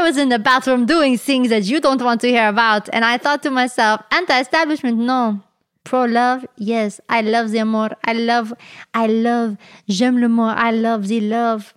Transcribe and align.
I 0.00 0.02
was 0.02 0.16
in 0.16 0.30
the 0.30 0.38
bathroom 0.38 0.86
doing 0.86 1.18
things 1.18 1.50
that 1.50 1.64
you 1.64 1.78
don't 1.78 2.00
want 2.00 2.22
to 2.22 2.28
hear 2.28 2.48
about. 2.48 2.88
And 2.90 3.04
I 3.04 3.18
thought 3.18 3.42
to 3.42 3.50
myself, 3.50 4.00
anti 4.10 4.40
establishment, 4.40 4.96
no. 4.96 5.42
Pro 5.84 6.06
love, 6.06 6.46
yes. 6.56 7.02
I 7.10 7.20
love 7.20 7.50
the 7.50 7.58
amor. 7.58 7.90
I 8.02 8.14
love, 8.14 8.54
I 8.94 9.06
love, 9.06 9.58
j'aime 9.90 10.18
le 10.18 10.30
mot. 10.30 10.56
I 10.56 10.70
love 10.70 11.08
the 11.08 11.20
love. 11.20 11.74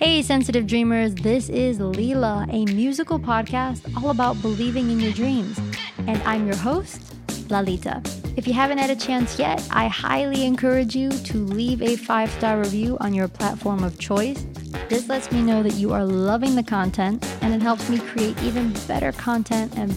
Hey, 0.00 0.20
sensitive 0.22 0.66
dreamers, 0.66 1.14
this 1.14 1.48
is 1.48 1.78
Leela, 1.78 2.52
a 2.52 2.74
musical 2.74 3.20
podcast 3.20 3.82
all 4.02 4.10
about 4.10 4.42
believing 4.42 4.90
in 4.90 4.98
your 4.98 5.12
dreams. 5.12 5.60
And 6.08 6.20
I'm 6.24 6.44
your 6.44 6.56
host, 6.56 7.14
Lalita. 7.48 8.02
If 8.36 8.48
you 8.48 8.52
haven't 8.52 8.78
had 8.78 8.90
a 8.90 8.96
chance 8.96 9.38
yet, 9.38 9.64
I 9.70 9.86
highly 9.86 10.44
encourage 10.44 10.96
you 10.96 11.08
to 11.08 11.38
leave 11.38 11.80
a 11.80 11.94
five 11.94 12.28
star 12.32 12.58
review 12.58 12.96
on 12.98 13.14
your 13.14 13.28
platform 13.28 13.84
of 13.84 13.96
choice. 14.00 14.44
This 14.88 15.08
lets 15.08 15.30
me 15.30 15.40
know 15.40 15.62
that 15.62 15.74
you 15.74 15.92
are 15.92 16.04
loving 16.04 16.56
the 16.56 16.62
content 16.64 17.24
and 17.42 17.54
it 17.54 17.62
helps 17.62 17.88
me 17.88 18.00
create 18.00 18.36
even 18.42 18.72
better 18.88 19.12
content 19.12 19.78
and 19.78 19.94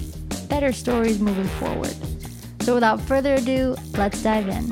better 0.50 0.72
stories 0.72 1.20
moving 1.20 1.48
forward. 1.59 1.95
So, 2.62 2.76
without 2.76 3.02
further 3.02 3.36
ado, 3.36 3.76
let's 3.94 4.22
dive 4.22 4.48
in. 4.50 4.72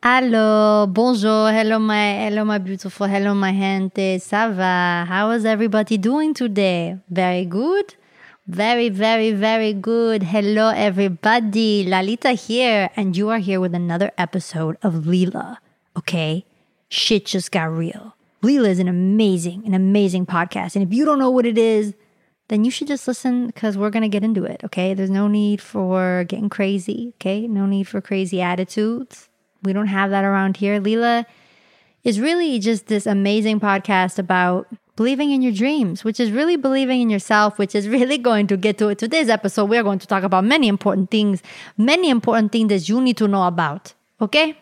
Hello, 0.00 0.86
bonjour, 0.86 1.50
hello 1.50 1.80
my, 1.80 2.28
hello 2.28 2.44
my 2.44 2.58
beautiful, 2.58 3.08
hello 3.08 3.34
my 3.34 3.52
gente, 3.52 4.20
ça 4.20 4.48
va? 4.54 5.06
How 5.08 5.30
is 5.32 5.44
everybody 5.44 5.98
doing 5.98 6.34
today? 6.34 6.98
Very 7.10 7.46
good? 7.46 7.96
Very, 8.46 8.90
very, 8.90 9.32
very 9.32 9.72
good. 9.72 10.24
Hello 10.24 10.68
everybody, 10.68 11.82
Lalita 11.88 12.32
here, 12.32 12.90
and 12.94 13.16
you 13.16 13.30
are 13.30 13.38
here 13.38 13.58
with 13.58 13.74
another 13.74 14.12
episode 14.18 14.76
of 14.82 15.06
Leela. 15.06 15.56
Okay? 15.96 16.44
Shit 16.90 17.24
just 17.24 17.50
got 17.50 17.72
real. 17.72 18.14
Leela 18.42 18.68
is 18.68 18.78
an 18.78 18.86
amazing, 18.86 19.64
an 19.64 19.72
amazing 19.72 20.26
podcast, 20.26 20.76
and 20.76 20.86
if 20.86 20.92
you 20.92 21.06
don't 21.06 21.18
know 21.18 21.30
what 21.30 21.46
it 21.46 21.56
is, 21.56 21.94
then 22.48 22.66
you 22.66 22.70
should 22.70 22.86
just 22.86 23.08
listen 23.08 23.46
because 23.46 23.78
we're 23.78 23.88
going 23.88 24.02
to 24.02 24.10
get 24.10 24.22
into 24.22 24.44
it, 24.44 24.60
okay? 24.62 24.92
There's 24.92 25.08
no 25.08 25.26
need 25.26 25.62
for 25.62 26.24
getting 26.28 26.50
crazy, 26.50 27.14
okay? 27.16 27.48
No 27.48 27.64
need 27.64 27.84
for 27.84 28.02
crazy 28.02 28.42
attitudes. 28.42 29.30
We 29.62 29.72
don't 29.72 29.86
have 29.86 30.10
that 30.10 30.22
around 30.22 30.58
here. 30.58 30.78
Leela 30.78 31.24
is 32.02 32.20
really 32.20 32.58
just 32.58 32.88
this 32.88 33.06
amazing 33.06 33.58
podcast 33.58 34.18
about 34.18 34.66
believing 34.96 35.30
in 35.32 35.42
your 35.42 35.52
dreams, 35.52 36.04
which 36.04 36.20
is 36.20 36.30
really 36.30 36.56
believing 36.56 37.00
in 37.00 37.10
yourself, 37.10 37.58
which 37.58 37.74
is 37.74 37.88
really 37.88 38.18
going 38.18 38.46
to 38.46 38.56
get 38.56 38.78
to 38.78 38.88
it. 38.88 38.98
Today's 38.98 39.28
episode, 39.28 39.68
we're 39.68 39.82
going 39.82 39.98
to 39.98 40.06
talk 40.06 40.22
about 40.22 40.44
many 40.44 40.68
important 40.68 41.10
things, 41.10 41.42
many 41.76 42.10
important 42.10 42.52
things 42.52 42.68
that 42.68 42.88
you 42.88 43.00
need 43.00 43.16
to 43.16 43.28
know 43.28 43.46
about. 43.46 43.94
Okay? 44.20 44.56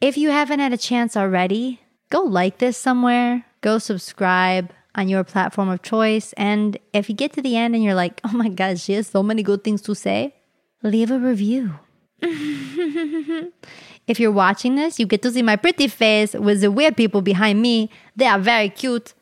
If 0.00 0.16
you 0.16 0.30
haven't 0.30 0.60
had 0.60 0.72
a 0.72 0.78
chance 0.78 1.16
already, 1.16 1.80
go 2.10 2.22
like 2.22 2.58
this 2.58 2.76
somewhere, 2.76 3.44
go 3.60 3.78
subscribe 3.78 4.70
on 4.94 5.08
your 5.08 5.24
platform 5.24 5.68
of 5.68 5.82
choice. 5.82 6.32
And 6.34 6.78
if 6.92 7.08
you 7.08 7.14
get 7.14 7.32
to 7.34 7.42
the 7.42 7.56
end 7.56 7.74
and 7.74 7.84
you're 7.84 7.94
like, 7.94 8.20
oh 8.24 8.32
my 8.32 8.48
gosh, 8.48 8.82
she 8.82 8.94
has 8.94 9.06
so 9.06 9.22
many 9.22 9.42
good 9.42 9.62
things 9.62 9.82
to 9.82 9.94
say, 9.94 10.34
leave 10.82 11.10
a 11.10 11.18
review. 11.18 11.78
if 14.06 14.18
you're 14.18 14.32
watching 14.32 14.74
this, 14.74 14.98
you 14.98 15.04
get 15.04 15.20
to 15.22 15.30
see 15.30 15.42
my 15.42 15.56
pretty 15.56 15.86
face 15.86 16.32
with 16.32 16.62
the 16.62 16.70
weird 16.70 16.96
people 16.96 17.20
behind 17.20 17.60
me. 17.60 17.90
They 18.16 18.26
are 18.26 18.38
very 18.38 18.70
cute. 18.70 19.12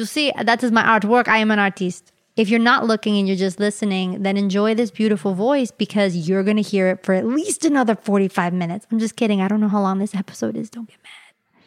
You 0.00 0.06
see, 0.06 0.32
that 0.42 0.64
is 0.64 0.72
my 0.72 0.82
artwork. 0.82 1.28
I 1.28 1.36
am 1.38 1.50
an 1.50 1.58
artist. 1.58 2.10
If 2.34 2.48
you're 2.48 2.58
not 2.58 2.86
looking 2.86 3.18
and 3.18 3.28
you're 3.28 3.36
just 3.36 3.60
listening, 3.60 4.22
then 4.22 4.38
enjoy 4.38 4.74
this 4.74 4.90
beautiful 4.90 5.34
voice 5.34 5.70
because 5.70 6.16
you're 6.26 6.42
going 6.42 6.56
to 6.56 6.62
hear 6.62 6.88
it 6.88 7.04
for 7.04 7.12
at 7.12 7.26
least 7.26 7.66
another 7.66 7.94
45 7.94 8.54
minutes. 8.54 8.86
I'm 8.90 8.98
just 8.98 9.14
kidding. 9.14 9.42
I 9.42 9.48
don't 9.48 9.60
know 9.60 9.68
how 9.68 9.82
long 9.82 9.98
this 9.98 10.14
episode 10.14 10.56
is. 10.56 10.70
Don't 10.70 10.88
get 10.88 10.96
mad. 11.02 11.60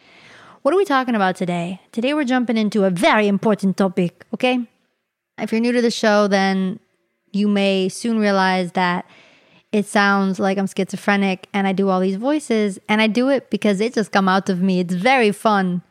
What 0.64 0.74
are 0.74 0.78
we 0.78 0.84
talking 0.84 1.14
about 1.14 1.36
today? 1.36 1.80
Today, 1.92 2.16
we're 2.16 2.24
jumping 2.24 2.58
into 2.58 2.86
a 2.86 2.90
very 2.90 3.28
important 3.28 3.78
topic, 3.78 4.26
okay? 4.34 4.68
If 5.38 5.52
you're 5.52 5.62
new 5.62 5.72
to 5.72 5.82
the 5.84 5.92
show, 5.92 6.28
then 6.28 6.80
you 7.34 7.48
may 7.48 7.88
soon 7.88 8.18
realize 8.18 8.72
that 8.72 9.06
it 9.72 9.86
sounds 9.86 10.40
like 10.40 10.58
I'm 10.58 10.66
schizophrenic 10.66 11.48
and 11.54 11.68
I 11.68 11.74
do 11.74 11.90
all 11.90 12.00
these 12.00 12.16
voices, 12.16 12.80
and 12.90 13.00
I 13.00 13.06
do 13.06 13.30
it 13.30 13.52
because 13.52 13.80
it 13.80 13.94
just 13.94 14.12
come 14.12 14.28
out 14.28 14.50
of 14.50 14.60
me. 14.60 14.80
It's 14.80 14.96
very 14.96 15.32
fun. 15.32 15.84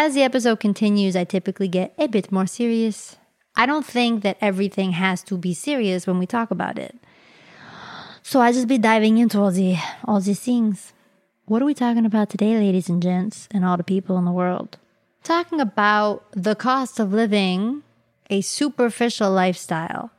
As 0.00 0.14
the 0.14 0.22
episode 0.22 0.60
continues, 0.60 1.16
I 1.16 1.24
typically 1.24 1.66
get 1.66 1.92
a 1.98 2.06
bit 2.06 2.30
more 2.30 2.46
serious. 2.46 3.16
I 3.56 3.66
don't 3.66 3.84
think 3.84 4.22
that 4.22 4.38
everything 4.40 4.92
has 4.92 5.24
to 5.24 5.36
be 5.36 5.52
serious 5.52 6.06
when 6.06 6.20
we 6.20 6.24
talk 6.24 6.52
about 6.52 6.78
it. 6.78 6.94
So 8.22 8.40
I 8.40 8.52
just 8.52 8.68
be 8.68 8.78
diving 8.78 9.18
into 9.18 9.40
all 9.40 9.50
the 9.50 9.76
all 10.04 10.20
these 10.20 10.38
things. 10.38 10.92
What 11.46 11.62
are 11.62 11.64
we 11.64 11.74
talking 11.74 12.06
about 12.06 12.30
today, 12.30 12.56
ladies 12.56 12.88
and 12.88 13.02
gents, 13.02 13.48
and 13.50 13.64
all 13.64 13.76
the 13.76 13.82
people 13.82 14.16
in 14.18 14.24
the 14.24 14.30
world? 14.30 14.78
Talking 15.24 15.60
about 15.60 16.22
the 16.30 16.54
cost 16.54 17.00
of 17.00 17.12
living 17.12 17.82
a 18.30 18.40
superficial 18.40 19.32
lifestyle 19.32 20.12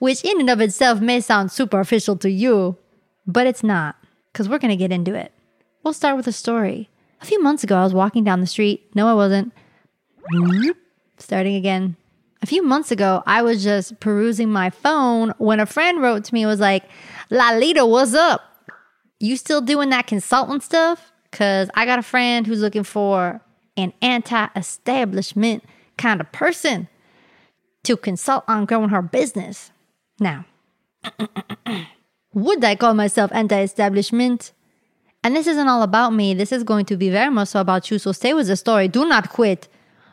which 0.00 0.24
in 0.24 0.40
and 0.40 0.50
of 0.50 0.60
itself 0.60 1.00
may 1.00 1.20
sound 1.20 1.52
superficial 1.52 2.16
to 2.16 2.28
you, 2.28 2.76
but 3.24 3.46
it's 3.46 3.62
not, 3.62 3.94
because 4.32 4.48
we're 4.48 4.58
going 4.58 4.76
to 4.76 4.84
get 4.84 4.90
into 4.90 5.14
it. 5.14 5.30
We'll 5.84 5.94
start 5.94 6.16
with 6.16 6.26
a 6.26 6.32
story. 6.32 6.88
A 7.22 7.24
few 7.24 7.40
months 7.40 7.62
ago, 7.62 7.76
I 7.76 7.84
was 7.84 7.94
walking 7.94 8.24
down 8.24 8.40
the 8.40 8.46
street. 8.48 8.90
No, 8.96 9.06
I 9.06 9.14
wasn't. 9.14 9.52
Starting 11.18 11.54
again. 11.54 11.96
A 12.42 12.46
few 12.46 12.64
months 12.64 12.90
ago, 12.90 13.22
I 13.26 13.42
was 13.42 13.62
just 13.62 14.00
perusing 14.00 14.50
my 14.50 14.70
phone 14.70 15.32
when 15.38 15.60
a 15.60 15.66
friend 15.66 16.02
wrote 16.02 16.24
to 16.24 16.34
me 16.34 16.44
was 16.44 16.58
like, 16.58 16.82
Lalita, 17.30 17.86
what's 17.86 18.14
up? 18.14 18.42
You 19.20 19.36
still 19.36 19.60
doing 19.60 19.90
that 19.90 20.08
consultant 20.08 20.64
stuff? 20.64 21.12
Because 21.30 21.70
I 21.74 21.86
got 21.86 22.00
a 22.00 22.02
friend 22.02 22.44
who's 22.44 22.60
looking 22.60 22.82
for 22.82 23.40
an 23.76 23.92
anti 24.02 24.48
establishment 24.56 25.62
kind 25.96 26.20
of 26.20 26.30
person 26.32 26.88
to 27.84 27.96
consult 27.96 28.42
on 28.48 28.64
growing 28.64 28.88
her 28.88 29.00
business. 29.00 29.70
Now, 30.18 30.44
would 32.34 32.64
I 32.64 32.74
call 32.74 32.94
myself 32.94 33.30
anti 33.32 33.60
establishment? 33.60 34.50
And 35.24 35.36
this 35.36 35.46
isn't 35.46 35.68
all 35.68 35.82
about 35.82 36.12
me. 36.12 36.34
This 36.34 36.52
is 36.52 36.64
going 36.64 36.84
to 36.86 36.96
be 36.96 37.08
very 37.10 37.30
much 37.30 37.48
so 37.48 37.60
about 37.60 37.90
you. 37.90 37.98
So 37.98 38.12
stay 38.12 38.34
with 38.34 38.48
the 38.48 38.56
story. 38.56 38.88
Do 38.88 39.04
not 39.04 39.30
quit. 39.30 39.68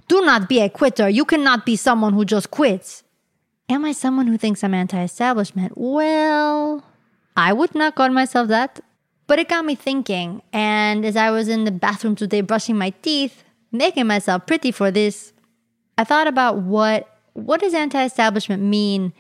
Do 0.08 0.22
not 0.22 0.48
be 0.48 0.60
a 0.60 0.70
quitter. 0.70 1.10
You 1.10 1.26
cannot 1.26 1.66
be 1.66 1.76
someone 1.76 2.14
who 2.14 2.26
just 2.26 2.52
quits. 2.52 3.04
Am 3.70 3.86
I 3.86 3.92
someone 3.92 4.28
who 4.28 4.38
thinks 4.38 4.64
I'm 4.64 4.74
anti 4.74 5.02
establishment? 5.02 5.74
Well, 5.76 6.84
I 7.36 7.54
would 7.54 7.76
not 7.76 7.96
call 7.96 8.10
myself 8.10 8.48
that. 8.50 8.80
But 9.28 9.38
it 9.38 9.48
got 9.48 9.64
me 9.64 9.76
thinking. 9.76 10.42
And 10.52 11.06
as 11.06 11.16
I 11.16 11.30
was 11.30 11.48
in 11.48 11.66
the 11.66 11.72
bathroom 11.72 12.16
today 12.16 12.42
brushing 12.42 12.78
my 12.78 12.90
teeth, 13.02 13.44
making 13.72 14.08
myself 14.08 14.48
pretty 14.48 14.72
for 14.72 14.90
this, 14.90 15.34
I 15.98 16.04
thought 16.04 16.28
about 16.28 16.58
what 16.58 17.08
what 17.34 17.62
does 17.62 17.74
anti-establishment 17.74 18.64
mean 18.64 19.14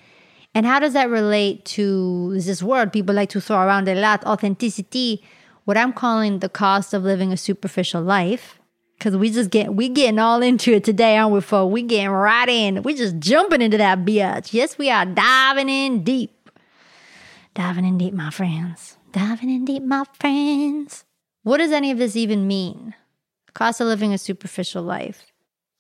and 0.56 0.66
how 0.66 0.80
does 0.80 0.94
that 0.94 1.10
relate 1.10 1.64
to 1.64 2.34
this 2.40 2.64
word 2.64 2.92
people 2.92 3.14
like 3.14 3.30
to 3.30 3.40
throw 3.40 3.58
around 3.58 3.88
a 3.88 3.96
lot, 3.96 4.26
authenticity, 4.26 5.24
what 5.69 5.78
I'm 5.78 5.94
calling 5.94 6.40
the 6.40 6.50
cost 6.50 6.96
of 6.96 7.03
living 7.03 7.31
a 7.31 7.38
superficial 7.38 8.02
life? 8.02 8.59
Cause 9.00 9.16
we 9.16 9.30
just 9.30 9.52
get 9.52 9.75
we 9.75 9.88
getting 9.88 10.18
all 10.18 10.41
into 10.41 10.74
it 10.74 10.84
today, 10.84 11.16
aren't 11.16 11.31
we, 11.31 11.41
folks? 11.41 11.72
We 11.72 11.84
getting 11.84 12.09
right 12.09 12.50
in. 12.50 12.81
We 12.81 12.96
just 12.96 13.19
jumping 13.19 13.62
into 13.62 13.78
that 13.78 14.00
bitch. 14.00 14.52
Yes, 14.52 14.80
we 14.80 14.90
are 14.90 15.06
diving 15.06 15.69
in 15.69 16.03
deep. 16.03 16.50
Diving 17.53 17.85
in 17.85 18.00
deep, 18.00 18.16
my 18.16 18.31
friends. 18.31 18.97
Diving 19.12 19.52
in 19.52 19.63
deep, 19.63 19.84
my 19.84 20.06
friends. 20.19 21.06
What 21.44 21.59
does 21.59 21.72
any 21.72 21.91
of 21.91 22.00
this 22.00 22.16
even 22.16 22.47
mean? 22.47 22.96
Cost 23.53 23.80
of 23.80 23.86
living 23.86 24.12
a 24.12 24.18
superficial 24.18 24.81
life. 24.81 25.28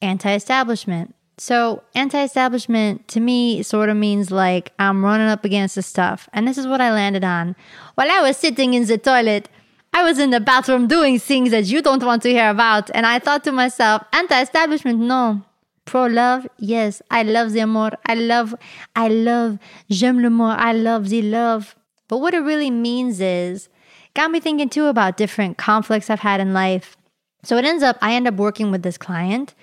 Anti-establishment. 0.03 1.15
So, 1.39 1.81
anti 1.95 2.21
establishment 2.21 3.07
to 3.07 3.19
me 3.19 3.63
sort 3.63 3.89
of 3.89 3.97
means 3.97 4.29
like 4.29 4.71
I'm 4.77 5.03
running 5.03 5.29
up 5.29 5.45
against 5.45 5.73
the 5.73 5.81
stuff. 5.81 6.29
And 6.31 6.47
this 6.47 6.59
is 6.59 6.67
what 6.67 6.79
I 6.79 6.91
landed 6.91 7.23
on. 7.23 7.55
While 7.95 8.11
I 8.11 8.21
was 8.21 8.37
sitting 8.37 8.75
in 8.75 8.85
the 8.85 8.97
toilet, 8.99 9.49
I 9.93 10.03
was 10.03 10.19
in 10.19 10.29
the 10.29 10.39
bathroom 10.39 10.87
doing 10.87 11.19
things 11.19 11.51
that 11.51 11.65
you 11.65 11.81
don't 11.81 12.03
want 12.03 12.21
to 12.23 12.29
hear 12.29 12.49
about. 12.49 12.89
And 12.93 13.05
I 13.05 13.19
thought 13.19 13.43
to 13.45 13.51
myself, 13.51 14.03
anti 14.13 14.41
establishment, 14.41 14.99
no. 14.99 15.43
Pro 15.85 16.05
love, 16.05 16.47
yes. 16.57 17.01
I 17.09 17.23
love 17.23 17.51
the 17.51 17.61
amor. 17.61 17.91
I 18.05 18.13
love, 18.13 18.53
I 18.95 19.07
love, 19.07 19.57
j'aime 19.89 20.21
le 20.21 20.29
mot. 20.29 20.59
I 20.59 20.71
love 20.71 21.09
the 21.09 21.23
love. 21.23 21.75
But 22.07 22.19
what 22.19 22.33
it 22.33 22.39
really 22.39 22.69
means 22.69 23.19
is, 23.19 23.69
got 24.13 24.29
me 24.29 24.39
thinking 24.39 24.69
too 24.69 24.85
about 24.85 25.17
different 25.17 25.57
conflicts 25.57 26.09
I've 26.09 26.19
had 26.19 26.39
in 26.39 26.53
life. 26.53 26.95
So 27.43 27.57
it 27.57 27.65
ends 27.65 27.83
up, 27.83 27.97
I 28.01 28.13
end 28.13 28.27
up 28.27 28.35
working 28.35 28.69
with 28.69 28.83
this 28.83 28.97
client 28.97 29.55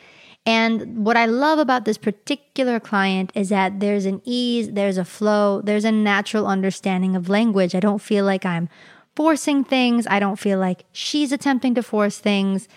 and 0.46 1.04
what 1.04 1.16
I 1.16 1.26
love 1.26 1.58
about 1.58 1.84
this 1.84 1.98
particular 1.98 2.78
client 2.78 3.32
is 3.34 3.48
that 3.48 3.80
there's 3.80 4.06
an 4.06 4.22
ease, 4.24 4.70
there's 4.70 4.96
a 4.96 5.04
flow, 5.04 5.60
there's 5.60 5.84
a 5.84 5.90
natural 5.90 6.46
understanding 6.46 7.16
of 7.16 7.28
language. 7.28 7.74
I 7.74 7.80
don't 7.80 8.00
feel 8.00 8.24
like 8.24 8.46
I'm 8.46 8.68
forcing 9.16 9.64
things. 9.64 10.06
I 10.08 10.20
don't 10.20 10.38
feel 10.38 10.58
like 10.58 10.84
she's 10.92 11.32
attempting 11.32 11.74
to 11.74 11.82
force 11.82 12.18
things. 12.18 12.68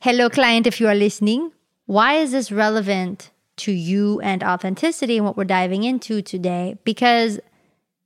Hello, 0.00 0.30
client, 0.30 0.66
if 0.66 0.80
you 0.80 0.86
are 0.88 0.94
listening. 0.94 1.52
Why 1.86 2.14
is 2.14 2.30
this 2.30 2.52
relevant 2.52 3.30
to 3.56 3.72
you 3.72 4.20
and 4.20 4.44
authenticity 4.44 5.16
and 5.16 5.26
what 5.26 5.36
we're 5.36 5.44
diving 5.44 5.82
into 5.82 6.22
today? 6.22 6.78
Because 6.84 7.40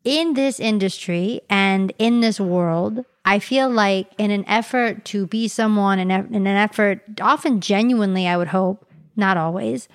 in 0.04 0.32
this 0.34 0.58
industry 0.58 1.42
and 1.50 1.92
in 1.98 2.20
this 2.20 2.40
world, 2.40 3.04
I 3.24 3.38
feel 3.38 3.68
like 3.68 4.08
in 4.18 4.30
an 4.30 4.44
effort 4.48 5.04
to 5.06 5.26
be 5.26 5.46
someone, 5.46 5.98
in, 5.98 6.10
in 6.10 6.46
an 6.46 6.56
effort, 6.56 7.02
often 7.20 7.60
genuinely, 7.60 8.26
I 8.26 8.36
would 8.36 8.48
hope, 8.48 8.88
not 9.14 9.36
always, 9.36 9.88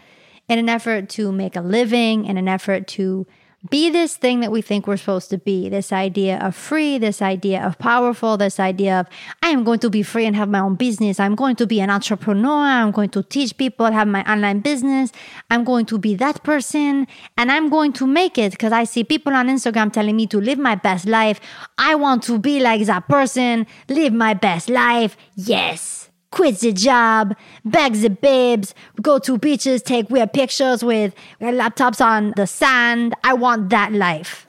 in 0.47 0.59
an 0.59 0.69
effort 0.69 1.09
to 1.09 1.31
make 1.31 1.55
a 1.55 1.61
living, 1.61 2.25
in 2.25 2.37
an 2.37 2.47
effort 2.47 2.87
to 2.89 3.25
be 3.69 3.89
this 3.89 4.17
thing 4.17 4.39
that 4.41 4.51
we 4.51 4.61
think 4.61 4.87
we're 4.87 4.97
supposed 4.97 5.29
to 5.29 5.37
be 5.37 5.69
this 5.69 5.91
idea 5.91 6.37
of 6.39 6.55
free, 6.55 6.97
this 6.97 7.21
idea 7.21 7.65
of 7.65 7.77
powerful, 7.79 8.37
this 8.37 8.59
idea 8.59 8.99
of 8.99 9.07
I 9.43 9.49
am 9.49 9.63
going 9.63 9.79
to 9.79 9.89
be 9.89 10.03
free 10.03 10.25
and 10.25 10.35
have 10.35 10.49
my 10.49 10.59
own 10.59 10.75
business. 10.75 11.19
I'm 11.19 11.35
going 11.35 11.55
to 11.57 11.67
be 11.67 11.79
an 11.79 11.89
entrepreneur. 11.89 12.63
I'm 12.63 12.91
going 12.91 13.09
to 13.09 13.23
teach 13.23 13.57
people, 13.57 13.85
have 13.91 14.07
my 14.07 14.23
online 14.31 14.59
business. 14.59 15.11
I'm 15.49 15.63
going 15.63 15.85
to 15.87 15.97
be 15.97 16.15
that 16.15 16.43
person 16.43 17.07
and 17.37 17.51
I'm 17.51 17.69
going 17.69 17.93
to 17.93 18.07
make 18.07 18.37
it 18.37 18.51
because 18.51 18.71
I 18.71 18.83
see 18.83 19.03
people 19.03 19.33
on 19.33 19.47
Instagram 19.47 19.91
telling 19.91 20.15
me 20.15 20.27
to 20.27 20.39
live 20.39 20.57
my 20.57 20.75
best 20.75 21.05
life. 21.05 21.39
I 21.77 21.95
want 21.95 22.23
to 22.23 22.39
be 22.39 22.59
like 22.59 22.85
that 22.85 23.07
person, 23.07 23.67
live 23.89 24.13
my 24.13 24.33
best 24.33 24.69
life. 24.69 25.17
Yes 25.35 26.06
quit 26.31 26.59
the 26.59 26.73
job, 26.73 27.35
bag 27.65 27.93
the 27.93 28.09
babes, 28.09 28.73
go 29.01 29.19
to 29.19 29.37
beaches, 29.37 29.81
take 29.81 30.09
weird 30.09 30.33
pictures 30.33 30.83
with 30.83 31.15
laptops 31.41 32.03
on 32.03 32.33
the 32.35 32.47
sand. 32.47 33.15
I 33.23 33.33
want 33.33 33.69
that 33.69 33.93
life. 33.93 34.47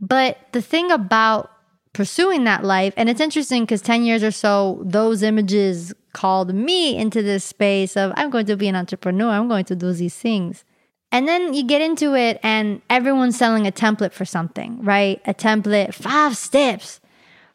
But 0.00 0.38
the 0.52 0.62
thing 0.62 0.90
about 0.90 1.50
pursuing 1.92 2.44
that 2.44 2.64
life, 2.64 2.94
and 2.96 3.08
it's 3.08 3.20
interesting 3.20 3.64
because 3.64 3.82
10 3.82 4.04
years 4.04 4.22
or 4.22 4.30
so, 4.30 4.80
those 4.84 5.22
images 5.22 5.92
called 6.12 6.54
me 6.54 6.96
into 6.96 7.22
this 7.22 7.44
space 7.44 7.96
of 7.96 8.12
I'm 8.16 8.30
going 8.30 8.46
to 8.46 8.56
be 8.56 8.68
an 8.68 8.76
entrepreneur, 8.76 9.30
I'm 9.30 9.48
going 9.48 9.66
to 9.66 9.76
do 9.76 9.92
these 9.92 10.16
things. 10.16 10.64
And 11.12 11.26
then 11.26 11.54
you 11.54 11.64
get 11.64 11.82
into 11.82 12.14
it, 12.14 12.38
and 12.44 12.82
everyone's 12.88 13.36
selling 13.36 13.66
a 13.66 13.72
template 13.72 14.12
for 14.12 14.24
something, 14.24 14.80
right? 14.84 15.20
A 15.26 15.34
template, 15.34 15.92
five 15.92 16.36
steps, 16.36 17.00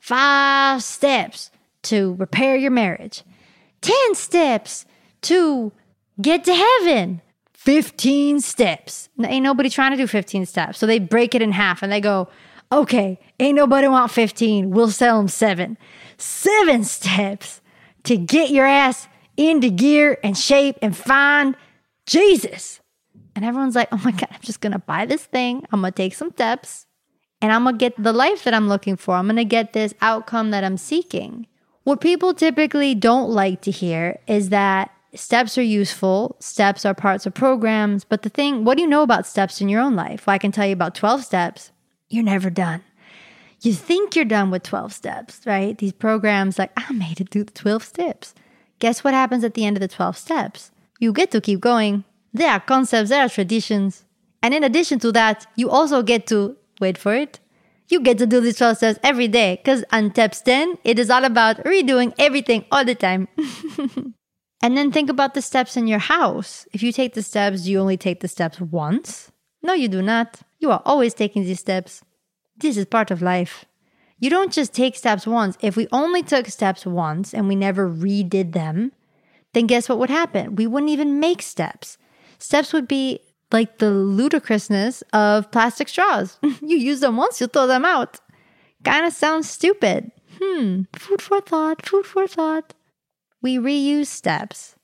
five 0.01 0.83
steps 0.83 1.51
to 1.85 2.15
repair 2.15 2.55
your 2.55 2.71
marriage, 2.71 3.23
10 3.81 4.15
steps 4.15 4.85
to 5.21 5.71
get 6.21 6.43
to 6.43 6.53
heaven, 6.53 7.21
15 7.53 8.41
steps. 8.41 9.09
Ain't 9.23 9.43
nobody 9.43 9.69
trying 9.69 9.91
to 9.91 9.97
do 9.97 10.07
15 10.07 10.45
steps. 10.45 10.77
So 10.77 10.85
they 10.85 10.99
break 10.99 11.33
it 11.35 11.41
in 11.41 11.51
half 11.51 11.81
and 11.81 11.91
they 11.91 12.01
go, 12.01 12.27
okay, 12.71 13.19
ain't 13.39 13.55
nobody 13.55 13.87
want 13.87 14.11
15. 14.11 14.71
We'll 14.71 14.91
sell 14.91 15.17
them 15.17 15.27
seven. 15.27 15.77
Seven 16.17 16.83
steps 16.83 17.61
to 18.03 18.17
get 18.17 18.51
your 18.51 18.65
ass 18.65 19.07
into 19.37 19.69
gear 19.69 20.17
and 20.23 20.37
shape 20.37 20.77
and 20.81 20.95
find 20.95 21.55
Jesus. 22.05 22.79
And 23.35 23.43
everyone's 23.43 23.75
like, 23.75 23.89
oh 23.91 24.01
my 24.03 24.11
God, 24.11 24.29
I'm 24.31 24.41
just 24.41 24.61
going 24.61 24.73
to 24.73 24.79
buy 24.79 25.05
this 25.05 25.25
thing. 25.25 25.65
I'm 25.71 25.81
going 25.81 25.91
to 25.91 25.95
take 25.95 26.13
some 26.13 26.31
steps 26.31 26.85
and 27.41 27.51
I'm 27.51 27.63
going 27.63 27.75
to 27.75 27.79
get 27.79 28.01
the 28.01 28.13
life 28.13 28.43
that 28.45 28.53
I'm 28.53 28.69
looking 28.69 28.95
for. 28.95 29.15
I'm 29.15 29.25
going 29.25 29.35
to 29.35 29.45
get 29.45 29.73
this 29.73 29.93
outcome 30.01 30.51
that 30.51 30.63
I'm 30.63 30.77
seeking. 30.77 31.47
What 31.85 32.01
people 32.01 32.33
typically 32.33 32.95
don't 32.95 33.29
like 33.29 33.61
to 33.61 33.69
hear 33.69 34.19
is 34.25 34.49
that 34.49 34.89
steps 35.13 35.55
are 35.55 35.61
useful, 35.61 36.35
steps 36.39 36.83
are 36.83 36.95
parts 36.95 37.27
of 37.27 37.35
programs, 37.35 38.03
but 38.03 38.23
the 38.23 38.29
thing, 38.29 38.65
what 38.65 38.75
do 38.75 38.81
you 38.81 38.89
know 38.89 39.03
about 39.03 39.27
steps 39.27 39.61
in 39.61 39.69
your 39.69 39.81
own 39.81 39.95
life? 39.95 40.25
Well, 40.25 40.33
I 40.33 40.39
can 40.39 40.51
tell 40.51 40.65
you 40.65 40.73
about 40.73 40.95
12 40.95 41.23
steps. 41.23 41.71
You're 42.09 42.23
never 42.23 42.49
done. 42.49 42.81
You 43.61 43.71
think 43.71 44.15
you're 44.15 44.25
done 44.25 44.49
with 44.49 44.63
12 44.63 44.93
steps, 44.93 45.41
right? 45.45 45.77
These 45.77 45.93
programs, 45.93 46.57
like, 46.57 46.71
I 46.75 46.91
made 46.91 47.21
it 47.21 47.29
through 47.29 47.43
the 47.43 47.53
12 47.53 47.83
steps. 47.83 48.33
Guess 48.79 49.03
what 49.03 49.13
happens 49.13 49.43
at 49.43 49.53
the 49.53 49.63
end 49.63 49.77
of 49.77 49.81
the 49.81 49.87
12 49.87 50.17
steps? 50.17 50.71
You 50.99 51.13
get 51.13 51.29
to 51.31 51.39
keep 51.39 51.59
going. 51.59 52.03
There 52.33 52.49
are 52.49 52.59
concepts, 52.59 53.11
there 53.11 53.23
are 53.23 53.29
traditions. 53.29 54.05
And 54.41 54.55
in 54.55 54.63
addition 54.63 54.97
to 54.99 55.11
that, 55.11 55.45
you 55.55 55.69
also 55.69 56.01
get 56.01 56.25
to, 56.27 56.57
wait 56.81 56.97
for 56.97 57.13
it, 57.13 57.39
you 57.87 58.01
get 58.01 58.17
to 58.17 58.25
do 58.25 58.41
this 58.41 58.57
process 58.57 58.97
every 59.03 59.27
day 59.27 59.57
because 59.57 59.83
on 59.91 60.11
steps 60.11 60.41
10, 60.41 60.77
it 60.83 60.99
is 60.99 61.09
all 61.09 61.23
about 61.23 61.57
redoing 61.63 62.13
everything 62.17 62.65
all 62.71 62.83
the 62.83 62.95
time. 62.95 63.27
and 64.61 64.77
then 64.77 64.91
think 64.91 65.09
about 65.09 65.33
the 65.33 65.41
steps 65.41 65.77
in 65.77 65.87
your 65.87 65.99
house. 65.99 66.67
If 66.73 66.81
you 66.81 66.91
take 66.91 67.13
the 67.13 67.23
steps, 67.23 67.63
do 67.63 67.71
you 67.71 67.79
only 67.79 67.97
take 67.97 68.21
the 68.21 68.27
steps 68.27 68.59
once? 68.59 69.31
No, 69.61 69.73
you 69.73 69.87
do 69.87 70.01
not. 70.01 70.41
You 70.59 70.71
are 70.71 70.81
always 70.85 71.13
taking 71.13 71.43
these 71.43 71.59
steps. 71.59 72.03
This 72.57 72.77
is 72.77 72.85
part 72.85 73.11
of 73.11 73.21
life. 73.21 73.65
You 74.17 74.29
don't 74.29 74.51
just 74.51 74.73
take 74.73 74.95
steps 74.95 75.27
once. 75.27 75.57
If 75.61 75.75
we 75.75 75.87
only 75.91 76.23
took 76.23 76.47
steps 76.47 76.85
once 76.85 77.33
and 77.33 77.47
we 77.47 77.55
never 77.55 77.89
redid 77.89 78.53
them, 78.53 78.91
then 79.53 79.67
guess 79.67 79.89
what 79.89 79.99
would 79.99 80.09
happen? 80.09 80.55
We 80.55 80.67
wouldn't 80.67 80.91
even 80.91 81.19
make 81.19 81.41
steps. 81.41 81.97
Steps 82.39 82.73
would 82.73 82.87
be 82.87 83.19
like 83.56 83.78
the 83.78 83.90
ludicrousness 83.90 85.02
of 85.13 85.50
plastic 85.50 85.88
straws. 85.88 86.38
you 86.62 86.75
use 86.75 87.00
them 87.00 87.16
once, 87.16 87.40
you 87.40 87.48
throw 87.48 87.66
them 87.66 87.86
out. 87.86 88.19
Kind 88.84 89.06
of 89.06 89.13
sounds 89.13 89.50
stupid. 89.50 90.12
Hmm, 90.42 90.81
food 90.94 91.22
for 91.22 91.40
thought, 91.40 91.86
food 91.86 92.06
for 92.06 92.28
thought. 92.28 92.74
We 93.42 93.57
reuse 93.57 94.07
steps. 94.07 94.75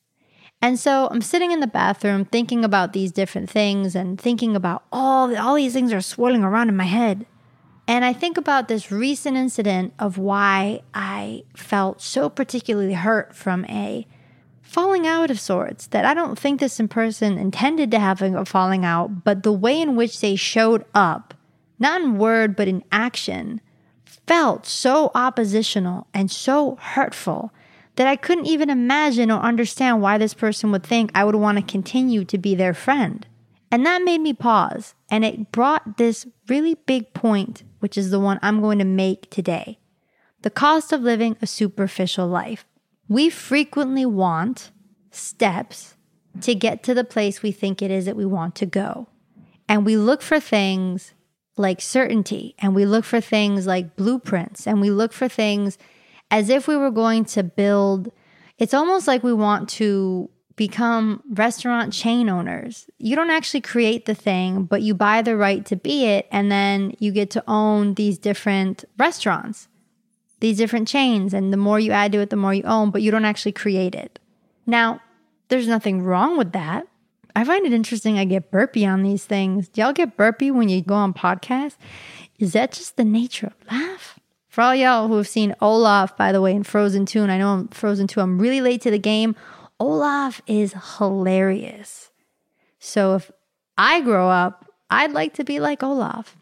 And 0.61 0.79
so 0.79 1.09
I'm 1.11 1.21
sitting 1.21 1.51
in 1.51 1.59
the 1.59 1.67
bathroom 1.67 2.23
thinking 2.23 2.63
about 2.63 2.93
these 2.93 3.11
different 3.11 3.49
things 3.49 3.93
and 3.93 4.19
thinking 4.19 4.55
about 4.55 4.85
all, 4.89 5.35
all 5.35 5.55
these 5.55 5.73
things 5.73 5.91
are 5.91 5.99
swirling 5.99 6.45
around 6.45 6.69
in 6.69 6.77
my 6.77 6.85
head. 6.85 7.25
And 7.89 8.05
I 8.05 8.13
think 8.13 8.37
about 8.37 8.69
this 8.69 8.89
recent 8.89 9.35
incident 9.35 9.93
of 9.99 10.17
why 10.17 10.81
I 10.93 11.43
felt 11.57 12.01
so 12.01 12.29
particularly 12.29 12.93
hurt 12.93 13.35
from 13.35 13.65
a 13.65 14.07
falling 14.71 15.05
out 15.05 15.29
of 15.29 15.37
sorts 15.37 15.87
that 15.87 16.05
I 16.05 16.13
don't 16.13 16.39
think 16.39 16.61
this 16.61 16.79
person 16.89 17.37
intended 17.37 17.91
to 17.91 17.99
have 17.99 18.21
a 18.21 18.45
falling 18.45 18.85
out, 18.85 19.25
but 19.25 19.43
the 19.43 19.51
way 19.51 19.81
in 19.81 19.97
which 19.97 20.21
they 20.21 20.37
showed 20.37 20.85
up, 20.93 21.33
not 21.77 21.99
in 21.99 22.17
word, 22.17 22.55
but 22.55 22.69
in 22.69 22.81
action, 22.89 23.59
felt 24.05 24.65
so 24.65 25.11
oppositional 25.13 26.07
and 26.13 26.31
so 26.31 26.77
hurtful 26.79 27.51
that 27.97 28.07
I 28.07 28.15
couldn't 28.15 28.45
even 28.45 28.69
imagine 28.69 29.29
or 29.29 29.41
understand 29.41 30.01
why 30.01 30.17
this 30.17 30.33
person 30.33 30.71
would 30.71 30.83
think 30.83 31.11
I 31.13 31.25
would 31.25 31.35
want 31.35 31.57
to 31.57 31.63
continue 31.69 32.23
to 32.23 32.37
be 32.37 32.55
their 32.55 32.73
friend. 32.73 33.27
And 33.73 33.85
that 33.85 34.03
made 34.03 34.21
me 34.21 34.31
pause, 34.31 34.95
and 35.09 35.25
it 35.25 35.51
brought 35.51 35.97
this 35.97 36.25
really 36.47 36.75
big 36.85 37.13
point, 37.13 37.63
which 37.79 37.97
is 37.97 38.09
the 38.09 38.21
one 38.21 38.39
I'm 38.41 38.61
going 38.61 38.79
to 38.79 38.85
make 38.85 39.29
today 39.29 39.79
the 40.43 40.49
cost 40.49 40.93
of 40.93 41.01
living 41.01 41.35
a 41.41 41.45
superficial 41.45 42.25
life. 42.25 42.65
We 43.11 43.29
frequently 43.29 44.05
want 44.05 44.71
steps 45.11 45.95
to 46.39 46.55
get 46.55 46.81
to 46.83 46.93
the 46.93 47.03
place 47.03 47.43
we 47.43 47.51
think 47.51 47.81
it 47.81 47.91
is 47.91 48.05
that 48.05 48.15
we 48.15 48.25
want 48.25 48.55
to 48.55 48.65
go. 48.65 49.09
And 49.67 49.85
we 49.85 49.97
look 49.97 50.21
for 50.21 50.39
things 50.39 51.13
like 51.57 51.81
certainty, 51.81 52.55
and 52.59 52.73
we 52.73 52.85
look 52.85 53.03
for 53.03 53.19
things 53.19 53.67
like 53.67 53.97
blueprints, 53.97 54.65
and 54.65 54.79
we 54.79 54.91
look 54.91 55.11
for 55.11 55.27
things 55.27 55.77
as 56.31 56.47
if 56.47 56.69
we 56.69 56.77
were 56.77 56.89
going 56.89 57.25
to 57.25 57.43
build. 57.43 58.13
It's 58.57 58.73
almost 58.73 59.07
like 59.07 59.23
we 59.23 59.33
want 59.33 59.67
to 59.71 60.29
become 60.55 61.21
restaurant 61.33 61.91
chain 61.91 62.29
owners. 62.29 62.89
You 62.97 63.17
don't 63.17 63.29
actually 63.29 63.59
create 63.59 64.05
the 64.05 64.15
thing, 64.15 64.63
but 64.63 64.83
you 64.83 64.93
buy 64.93 65.21
the 65.21 65.35
right 65.35 65.65
to 65.65 65.75
be 65.75 66.05
it, 66.05 66.29
and 66.31 66.49
then 66.49 66.95
you 66.99 67.11
get 67.11 67.29
to 67.31 67.43
own 67.45 67.95
these 67.95 68.17
different 68.17 68.85
restaurants 68.97 69.67
these 70.41 70.57
different 70.57 70.87
chains. 70.87 71.33
And 71.33 71.53
the 71.53 71.57
more 71.57 71.79
you 71.79 71.91
add 71.91 72.11
to 72.11 72.19
it, 72.19 72.29
the 72.29 72.35
more 72.35 72.53
you 72.53 72.63
own, 72.63 72.91
but 72.91 73.01
you 73.01 73.09
don't 73.09 73.25
actually 73.25 73.53
create 73.53 73.95
it. 73.95 74.19
Now, 74.67 75.01
there's 75.47 75.67
nothing 75.67 76.03
wrong 76.03 76.37
with 76.37 76.51
that. 76.51 76.87
I 77.35 77.45
find 77.45 77.65
it 77.65 77.73
interesting 77.73 78.19
I 78.19 78.25
get 78.25 78.51
burpy 78.51 78.85
on 78.85 79.03
these 79.03 79.25
things. 79.25 79.69
Do 79.69 79.81
y'all 79.81 79.93
get 79.93 80.17
burpy 80.17 80.51
when 80.51 80.67
you 80.67 80.81
go 80.81 80.95
on 80.95 81.13
podcasts? 81.13 81.77
Is 82.39 82.53
that 82.53 82.73
just 82.73 82.97
the 82.97 83.05
nature 83.05 83.47
of 83.47 83.71
life? 83.71 84.19
For 84.49 84.61
all 84.61 84.75
y'all 84.75 85.07
who 85.07 85.15
have 85.15 85.29
seen 85.29 85.55
Olaf, 85.61 86.17
by 86.17 86.33
the 86.33 86.41
way, 86.41 86.53
in 86.53 86.63
Frozen 86.63 87.05
2, 87.05 87.23
and 87.23 87.31
I 87.31 87.37
know 87.37 87.53
I'm 87.53 87.67
Frozen 87.69 88.07
2, 88.07 88.19
I'm 88.19 88.37
really 88.37 88.59
late 88.59 88.81
to 88.81 88.91
the 88.91 88.99
game. 88.99 89.35
Olaf 89.79 90.41
is 90.45 90.75
hilarious. 90.97 92.11
So 92.77 93.15
if 93.15 93.31
I 93.77 94.01
grow 94.01 94.29
up, 94.29 94.65
I'd 94.89 95.13
like 95.13 95.33
to 95.35 95.45
be 95.45 95.61
like 95.61 95.83
Olaf. 95.83 96.35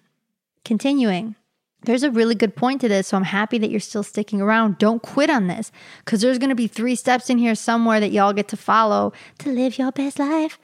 Continuing. 0.66 1.36
There's 1.84 2.04
a 2.04 2.12
really 2.12 2.36
good 2.36 2.56
point 2.56 2.82
to 2.82 2.88
this. 2.88 3.08
So 3.08 3.18
I'm 3.18 3.24
happy 3.24 3.58
that 3.58 3.70
you're 3.70 3.80
still 3.80 4.04
sticking 4.04 4.42
around. 4.42 4.78
Don't 4.78 5.02
quit 5.02 5.30
on 5.30 5.48
this 5.48 5.72
because 6.04 6.22
there's 6.22 6.38
going 6.38 6.50
to 6.50 6.56
be 6.56 6.68
three 6.68 6.96
steps 6.96 7.30
in 7.30 7.38
here 7.38 7.56
somewhere 7.56 8.00
that 8.00 8.12
y'all 8.12 8.34
get 8.34 8.48
to 8.50 8.58
follow 8.58 9.14
to 9.40 9.50
live 9.50 9.78
your 9.78 9.92
best 9.92 10.20
life. 10.20 10.60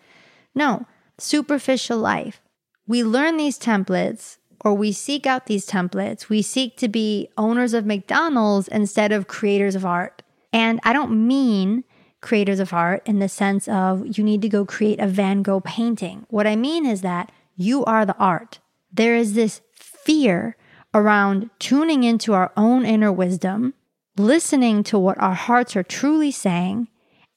No, 0.54 0.86
superficial 1.18 1.98
life. 1.98 2.42
We 2.88 3.04
learn 3.04 3.38
these 3.38 3.58
templates 3.58 4.38
or 4.60 4.74
we 4.74 4.92
seek 4.92 5.26
out 5.26 5.46
these 5.46 5.68
templates. 5.68 6.28
We 6.28 6.42
seek 6.42 6.76
to 6.78 6.88
be 6.88 7.30
owners 7.38 7.74
of 7.74 7.86
McDonald's 7.86 8.68
instead 8.68 9.12
of 9.12 9.28
creators 9.28 9.76
of 9.76 9.86
art. 9.86 10.22
And 10.52 10.80
I 10.84 10.94
don't 10.94 11.28
mean 11.28 11.84
creators 12.22 12.60
of 12.60 12.74
art 12.74 13.04
in 13.06 13.20
the 13.20 13.30
sense 13.30 13.68
of 13.68 14.18
you 14.18 14.24
need 14.24 14.42
to 14.42 14.50
go 14.50 14.66
create 14.66 15.00
a 15.00 15.08
Van 15.08 15.44
Gogh 15.44 15.60
painting. 15.60 16.26
What 16.30 16.48
I 16.48 16.56
mean 16.56 16.86
is 16.86 17.02
that 17.02 17.32
you 17.56 17.86
are 17.86 18.06
the 18.06 18.18
art. 18.18 18.60
There 18.92 19.16
is 19.16 19.34
this 19.34 19.62
fear 19.76 20.58
around 20.96 21.50
tuning 21.60 22.04
into 22.04 22.34
our 22.34 22.52
own 22.56 22.86
inner 22.86 23.12
wisdom, 23.12 23.74
listening 24.18 24.82
to 24.82 24.98
what 24.98 25.20
our 25.20 25.34
hearts 25.34 25.76
are 25.76 25.84
truly 25.84 26.32
saying, 26.32 26.88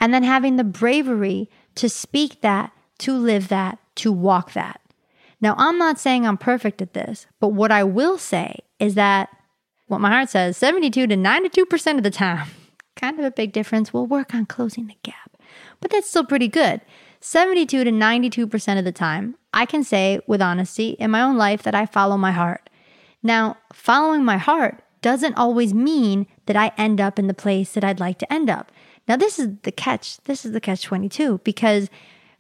and 0.01 0.15
then 0.15 0.23
having 0.23 0.57
the 0.57 0.65
bravery 0.65 1.51
to 1.75 1.89
speak 1.89 2.41
that, 2.41 2.73
to 2.99 3.13
live 3.13 3.49
that, 3.49 3.79
to 3.97 4.13
walk 4.13 4.53
that. 4.53 4.81
Now, 5.41 5.57
I'm 5.59 5.77
not 5.77 5.99
saying 5.99 6.25
I'm 6.25 6.39
perfect 6.39 6.81
at 6.81 6.95
this, 6.95 7.27
but 7.41 7.49
what 7.49 7.73
I 7.73 7.83
will 7.83 8.17
say 8.17 8.61
is 8.79 8.95
that 8.95 9.29
what 9.89 10.01
my 10.01 10.11
heart 10.11 10.31
says 10.31 10.57
72 10.57 11.09
to 11.09 11.17
92% 11.17 11.97
of 11.97 12.03
the 12.05 12.11
time. 12.11 12.49
Kind 12.97 13.19
of 13.19 13.25
a 13.25 13.31
big 13.31 13.53
difference. 13.53 13.93
We'll 13.93 14.07
work 14.07 14.35
on 14.35 14.47
closing 14.47 14.87
the 14.87 14.97
gap, 15.03 15.37
but 15.81 15.91
that's 15.91 16.09
still 16.11 16.25
pretty 16.25 16.49
good. 16.49 16.81
72 17.21 17.85
to 17.85 17.91
92% 17.91 18.79
of 18.79 18.85
the 18.85 18.93
time, 18.93 19.37
I 19.53 19.67
can 19.67 19.83
say 19.83 20.21
with 20.27 20.43
honesty 20.43 20.91
in 20.91 21.11
my 21.11 21.23
own 21.23 21.37
life 21.37 21.63
that 21.63 21.75
I 21.75 21.87
follow 21.87 22.17
my 22.17 22.33
heart. 22.33 22.69
Now, 23.23 23.57
following 23.73 24.25
my 24.25 24.39
heart 24.39 24.83
doesn't 25.01 25.35
always 25.35 25.75
mean 25.75 26.27
that 26.47 26.57
I 26.57 26.73
end 26.77 27.01
up 27.01 27.19
in 27.19 27.27
the 27.27 27.35
place 27.35 27.73
that 27.73 27.85
I'd 27.85 28.01
like 28.01 28.19
to 28.19 28.33
end 28.33 28.51
up. 28.51 28.73
Now, 29.07 29.17
this 29.17 29.39
is 29.39 29.49
the 29.63 29.73
catch. 29.73 30.19
This 30.25 30.45
is 30.45 30.53
the 30.53 30.61
catch 30.61 30.83
22 30.83 31.39
because 31.45 31.89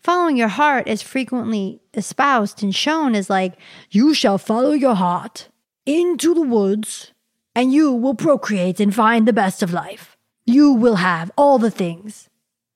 following 0.00 0.36
your 0.36 0.48
heart 0.48 0.86
is 0.86 1.02
frequently 1.02 1.80
espoused 1.94 2.62
and 2.62 2.74
shown 2.74 3.14
as 3.14 3.30
like, 3.30 3.54
you 3.90 4.14
shall 4.14 4.38
follow 4.38 4.72
your 4.72 4.94
heart 4.94 5.48
into 5.86 6.34
the 6.34 6.42
woods 6.42 7.12
and 7.54 7.72
you 7.72 7.92
will 7.92 8.14
procreate 8.14 8.80
and 8.80 8.94
find 8.94 9.26
the 9.26 9.32
best 9.32 9.62
of 9.62 9.72
life. 9.72 10.16
You 10.44 10.72
will 10.72 10.96
have 10.96 11.30
all 11.36 11.58
the 11.58 11.70
things. 11.70 12.28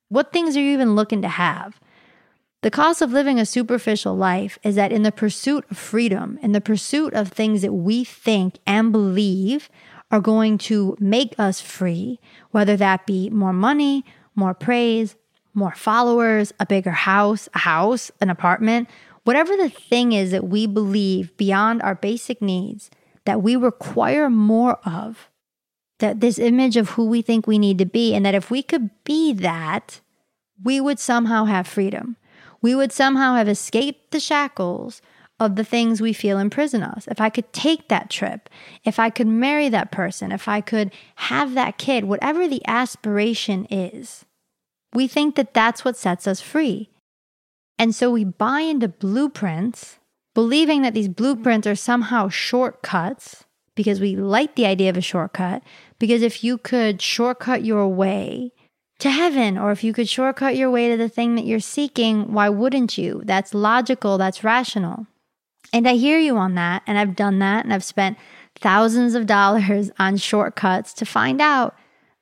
What 0.09 0.33
things 0.33 0.57
are 0.57 0.61
you 0.61 0.73
even 0.73 0.95
looking 0.95 1.23
to 1.23 1.29
have? 1.29 1.81
The 2.63 2.71
cost 2.71 3.03
of 3.03 3.13
living 3.13 3.41
a 3.41 3.47
superficial 3.47 4.17
life 4.17 4.57
is 4.63 4.77
that 4.77 4.93
in 4.93 5.03
the 5.03 5.11
pursuit 5.11 5.65
of 5.69 5.77
freedom, 5.77 6.39
in 6.43 6.53
the 6.53 6.61
pursuit 6.61 7.13
of 7.13 7.29
things 7.29 7.61
that 7.63 7.73
we 7.73 8.05
think 8.05 8.59
and 8.65 8.93
believe 8.93 9.69
are 10.13 10.21
going 10.21 10.59
to 10.59 10.97
make 11.01 11.35
us 11.39 11.61
free, 11.61 12.21
whether 12.53 12.77
that 12.77 13.05
be 13.05 13.29
more 13.31 13.53
money, 13.53 14.05
more 14.37 14.55
praise, 14.55 15.17
more 15.55 15.75
followers, 15.75 16.53
a 16.61 16.67
bigger 16.67 16.93
house, 16.93 17.49
a 17.53 17.59
house, 17.59 18.13
an 18.21 18.31
apartment, 18.31 18.89
whatever 19.25 19.57
the 19.57 19.69
thing 19.69 20.13
is 20.13 20.31
that 20.31 20.47
we 20.47 20.67
believe 20.69 21.37
beyond 21.37 21.83
our 21.83 21.97
basic 21.97 22.41
needs 22.41 22.91
that 23.25 23.43
we 23.43 23.57
require 23.57 24.31
more 24.31 24.79
of, 24.85 25.31
that 25.99 26.21
this 26.21 26.39
image 26.39 26.77
of 26.77 26.91
who 26.91 27.07
we 27.07 27.23
think 27.23 27.47
we 27.47 27.59
need 27.59 27.79
to 27.79 27.87
be, 27.87 28.15
and 28.15 28.25
that 28.25 28.35
if 28.35 28.51
we 28.51 28.63
could 28.63 28.91
be 29.05 29.33
that, 29.33 30.01
we 30.63 30.81
would 30.81 30.99
somehow 30.99 31.45
have 31.45 31.67
freedom 31.67 32.17
we 32.63 32.75
would 32.75 32.93
somehow 32.93 33.35
have 33.35 33.49
escaped 33.49 34.13
the 34.13 34.21
shackles 34.21 35.03
of 35.41 35.57
the 35.57 35.65
things 35.65 36.01
we 36.01 36.13
feel 36.13 36.39
imprison 36.39 36.83
us. 36.83 37.09
If 37.09 37.21
I 37.21 37.29
could 37.29 37.53
take 37.53 37.89
that 37.89 38.09
trip, 38.09 38.49
if 38.85 38.99
I 38.99 39.11
could 39.11 39.27
marry 39.27 39.69
that 39.69 39.91
person, 39.91 40.31
if 40.31 40.47
I 40.47 40.61
could 40.61 40.93
have 41.17 41.55
that 41.55 41.79
kid, 41.79 42.05
whatever 42.05 42.47
the 42.47 42.63
aspiration 42.67 43.67
is, 43.69 44.25
we 44.95 45.09
think 45.09 45.35
that 45.35 45.53
that's 45.53 45.85
what 45.85 45.97
sets 45.97 46.27
us 46.29 46.41
free. 46.41 46.91
And 47.79 47.95
so 47.95 48.11
we 48.11 48.25
buy 48.25 48.61
into 48.61 48.87
blueprints, 48.87 49.99
believing 50.35 50.83
that 50.83 50.95
these 50.95 51.09
blueprints 51.09 51.67
are 51.67 51.75
somehow 51.75 52.29
shortcuts 52.29 53.45
because 53.75 54.01
we 54.01 54.15
like 54.15 54.55
the 54.55 54.67
idea 54.67 54.91
of 54.91 54.97
a 54.97 55.01
shortcut. 55.01 55.63
Because 55.99 56.23
if 56.23 56.45
you 56.45 56.59
could 56.59 57.03
shortcut 57.03 57.65
your 57.65 57.89
way 57.89 58.53
to 59.03 59.11
heaven, 59.11 59.59
or 59.59 59.73
if 59.73 59.83
you 59.83 59.93
could 59.93 60.09
shortcut 60.09 60.55
your 60.55 60.71
way 60.71 60.89
to 60.89 60.97
the 60.97 61.09
thing 61.09 61.35
that 61.35 61.45
you're 61.45 61.59
seeking, 61.59 62.33
why 62.33 62.49
wouldn't 62.49 62.97
you? 62.97 63.21
That's 63.25 63.53
logical, 63.53 64.17
that's 64.17 64.45
rational. 64.45 65.09
And 65.73 65.89
I 65.89 65.95
hear 65.95 66.21
you 66.21 66.37
on 66.37 66.55
that, 66.55 66.85
and 66.87 66.97
I've 66.97 67.17
done 67.17 67.41
that, 67.41 67.65
and 67.65 67.75
I've 67.75 67.83
spent 67.83 68.17
thousands 68.61 69.17
of 69.17 69.27
dollars 69.27 69.91
on 69.99 70.19
shortcuts 70.19 70.95
to 70.95 71.05
find 71.05 71.41
out 71.41 71.75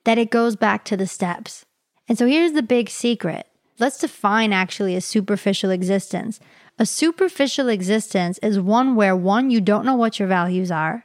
that 0.04 0.16
it 0.16 0.30
goes 0.30 0.56
back 0.56 0.86
to 0.86 0.96
the 0.96 1.06
steps. 1.06 1.66
And 2.08 2.16
so 2.16 2.24
here's 2.26 2.52
the 2.52 2.62
big 2.62 2.88
secret. 2.88 3.46
Let's 3.78 3.98
define 3.98 4.54
actually 4.54 4.96
a 4.96 5.02
superficial 5.02 5.70
existence. 5.70 6.40
A 6.78 6.86
superficial 6.86 7.68
existence 7.68 8.38
is 8.38 8.58
one 8.58 8.94
where 8.94 9.14
one, 9.14 9.50
you 9.50 9.60
don't 9.60 9.84
know 9.84 9.96
what 9.96 10.18
your 10.18 10.28
values 10.28 10.70
are. 10.70 11.04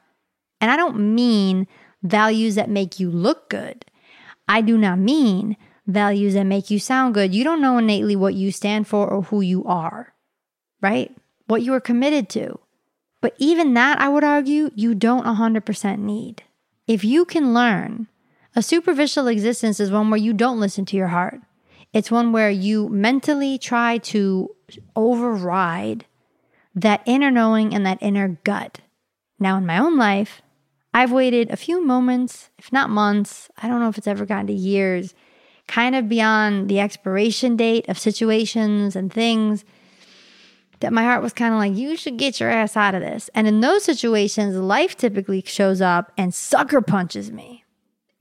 And 0.61 0.71
I 0.71 0.77
don't 0.77 1.13
mean 1.13 1.67
values 2.01 2.55
that 2.55 2.69
make 2.69 2.97
you 2.97 3.11
look 3.11 3.49
good. 3.49 3.83
I 4.47 4.61
do 4.61 4.77
not 4.77 4.99
mean 4.99 5.57
values 5.87 6.33
that 6.33 6.45
make 6.45 6.69
you 6.69 6.79
sound 6.79 7.13
good. 7.13 7.33
You 7.33 7.43
don't 7.43 7.61
know 7.61 7.77
innately 7.77 8.15
what 8.15 8.33
you 8.33 8.51
stand 8.51 8.87
for 8.87 9.07
or 9.07 9.23
who 9.23 9.41
you 9.41 9.63
are, 9.65 10.13
right? 10.81 11.15
What 11.47 11.61
you 11.61 11.73
are 11.73 11.81
committed 11.81 12.29
to. 12.29 12.59
But 13.21 13.35
even 13.37 13.73
that, 13.73 13.99
I 13.99 14.09
would 14.09 14.23
argue, 14.23 14.69
you 14.75 14.93
don't 14.93 15.25
100% 15.25 15.99
need. 15.99 16.43
If 16.87 17.03
you 17.03 17.25
can 17.25 17.53
learn, 17.53 18.07
a 18.55 18.61
superficial 18.61 19.27
existence 19.27 19.79
is 19.79 19.91
one 19.91 20.09
where 20.09 20.19
you 20.19 20.33
don't 20.33 20.59
listen 20.59 20.85
to 20.85 20.97
your 20.97 21.07
heart. 21.07 21.41
It's 21.91 22.11
one 22.11 22.31
where 22.31 22.49
you 22.49 22.89
mentally 22.89 23.57
try 23.57 23.97
to 23.99 24.53
override 24.95 26.05
that 26.75 27.01
inner 27.05 27.31
knowing 27.31 27.73
and 27.73 27.85
that 27.85 27.97
inner 28.01 28.39
gut. 28.43 28.79
Now, 29.39 29.57
in 29.57 29.65
my 29.65 29.77
own 29.79 29.97
life, 29.97 30.41
I've 30.95 31.11
waited 31.11 31.51
a 31.51 31.57
few 31.57 31.83
moments, 31.85 32.49
if 32.57 32.71
not 32.71 32.89
months, 32.89 33.49
I 33.61 33.67
don't 33.67 33.81
know 33.81 33.89
if 33.89 33.97
it's 33.97 34.07
ever 34.07 34.25
gotten 34.25 34.47
to 34.47 34.53
years, 34.53 35.13
kind 35.67 35.93
of 35.93 36.07
beyond 36.07 36.69
the 36.69 36.79
expiration 36.79 37.57
date 37.57 37.89
of 37.89 37.99
situations 37.99 38.95
and 38.95 39.11
things 39.11 39.65
that 40.79 40.93
my 40.93 41.03
heart 41.03 41.21
was 41.21 41.33
kind 41.33 41.53
of 41.53 41.59
like, 41.59 41.75
you 41.75 41.97
should 41.97 42.15
get 42.15 42.39
your 42.39 42.49
ass 42.49 42.77
out 42.77 42.95
of 42.95 43.01
this. 43.01 43.29
And 43.35 43.45
in 43.45 43.59
those 43.59 43.83
situations, 43.83 44.55
life 44.55 44.95
typically 44.95 45.43
shows 45.45 45.81
up 45.81 46.13
and 46.17 46.33
sucker 46.33 46.79
punches 46.79 47.29
me. 47.29 47.65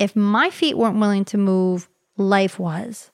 If 0.01 0.17
my 0.17 0.51
feet 0.51 0.77
weren't 0.77 0.99
willing 0.99 1.25
to 1.27 1.39
move, 1.39 1.89
life 2.17 2.59
was. 2.59 3.13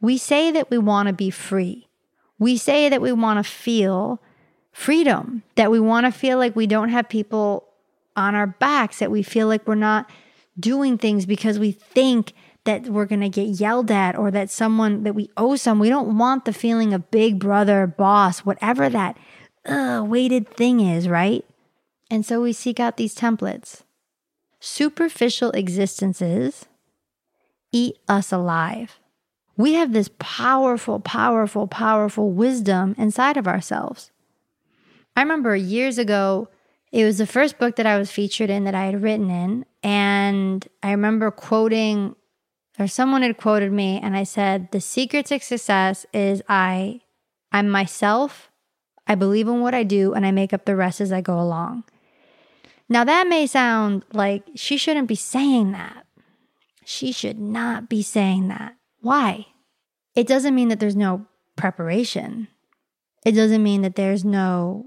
We 0.00 0.16
say 0.16 0.50
that 0.52 0.70
we 0.70 0.78
want 0.78 1.08
to 1.08 1.12
be 1.12 1.28
free. 1.28 1.86
We 2.38 2.56
say 2.56 2.88
that 2.88 3.02
we 3.02 3.12
want 3.12 3.44
to 3.44 3.50
feel 3.50 4.22
freedom, 4.72 5.42
that 5.56 5.70
we 5.70 5.80
want 5.80 6.06
to 6.06 6.12
feel 6.12 6.38
like 6.38 6.56
we 6.56 6.66
don't 6.66 6.88
have 6.88 7.10
people 7.10 7.68
on 8.16 8.34
our 8.34 8.46
backs, 8.46 8.98
that 8.98 9.10
we 9.10 9.22
feel 9.22 9.46
like 9.46 9.66
we're 9.66 9.74
not 9.74 10.10
doing 10.58 10.98
things 10.98 11.26
because 11.26 11.58
we 11.58 11.72
think 11.72 12.32
that 12.64 12.84
we're 12.84 13.06
going 13.06 13.20
to 13.20 13.28
get 13.28 13.48
yelled 13.60 13.90
at 13.90 14.16
or 14.16 14.30
that 14.30 14.50
someone 14.50 15.02
that 15.02 15.14
we 15.14 15.30
owe 15.36 15.56
some. 15.56 15.78
We 15.78 15.88
don't 15.88 16.16
want 16.16 16.44
the 16.44 16.52
feeling 16.52 16.94
of 16.94 17.10
big 17.10 17.38
brother, 17.38 17.86
boss, 17.86 18.40
whatever 18.40 18.88
that 18.88 19.16
uh, 19.66 20.04
weighted 20.06 20.48
thing 20.48 20.80
is, 20.80 21.08
right? 21.08 21.44
And 22.10 22.24
so 22.24 22.42
we 22.42 22.52
seek 22.52 22.78
out 22.78 22.96
these 22.96 23.14
templates. 23.14 23.82
Superficial 24.60 25.50
existences 25.52 26.66
eat 27.72 27.96
us 28.08 28.30
alive. 28.30 29.00
We 29.56 29.74
have 29.74 29.92
this 29.92 30.10
powerful, 30.18 31.00
powerful, 31.00 31.66
powerful 31.66 32.30
wisdom 32.30 32.94
inside 32.96 33.36
of 33.36 33.48
ourselves. 33.48 34.10
I 35.16 35.22
remember 35.22 35.54
years 35.56 35.98
ago, 35.98 36.48
it 36.92 37.04
was 37.06 37.16
the 37.16 37.26
first 37.26 37.58
book 37.58 37.76
that 37.76 37.86
I 37.86 37.96
was 37.96 38.10
featured 38.10 38.50
in 38.50 38.64
that 38.64 38.74
I 38.74 38.84
had 38.84 39.02
written 39.02 39.30
in. 39.30 39.64
And 39.82 40.66
I 40.82 40.90
remember 40.90 41.30
quoting, 41.30 42.14
or 42.78 42.86
someone 42.86 43.22
had 43.22 43.38
quoted 43.38 43.72
me, 43.72 43.98
and 44.00 44.14
I 44.14 44.24
said, 44.24 44.70
The 44.70 44.80
secret 44.80 45.26
to 45.26 45.40
success 45.40 46.04
is 46.12 46.42
I, 46.48 47.00
I'm 47.50 47.70
myself, 47.70 48.50
I 49.06 49.14
believe 49.14 49.48
in 49.48 49.60
what 49.60 49.74
I 49.74 49.84
do, 49.84 50.12
and 50.12 50.26
I 50.26 50.30
make 50.30 50.52
up 50.52 50.66
the 50.66 50.76
rest 50.76 51.00
as 51.00 51.12
I 51.12 51.22
go 51.22 51.40
along. 51.40 51.84
Now, 52.90 53.04
that 53.04 53.26
may 53.26 53.46
sound 53.46 54.04
like 54.12 54.44
she 54.54 54.76
shouldn't 54.76 55.08
be 55.08 55.14
saying 55.14 55.72
that. 55.72 56.06
She 56.84 57.10
should 57.10 57.38
not 57.38 57.88
be 57.88 58.02
saying 58.02 58.48
that. 58.48 58.76
Why? 59.00 59.46
It 60.14 60.26
doesn't 60.26 60.54
mean 60.54 60.68
that 60.68 60.78
there's 60.78 60.96
no 60.96 61.26
preparation. 61.56 62.48
It 63.24 63.32
doesn't 63.32 63.62
mean 63.62 63.80
that 63.80 63.94
there's 63.94 64.26
no 64.26 64.84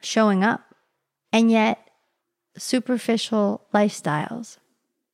showing 0.00 0.42
up 0.42 0.73
and 1.34 1.50
yet 1.50 1.90
superficial 2.56 3.66
lifestyles. 3.74 4.58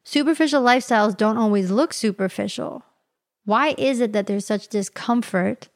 Superficial 0.05 0.63
lifestyles 0.63 1.17
don't 1.17 1.39
always 1.39 1.71
look 1.71 1.95
superficial. 1.95 2.85
Why 3.47 3.75
is 3.79 4.01
it 4.01 4.13
that 4.13 4.27
there's 4.27 4.45
such 4.45 4.69
discomfort 4.69 5.71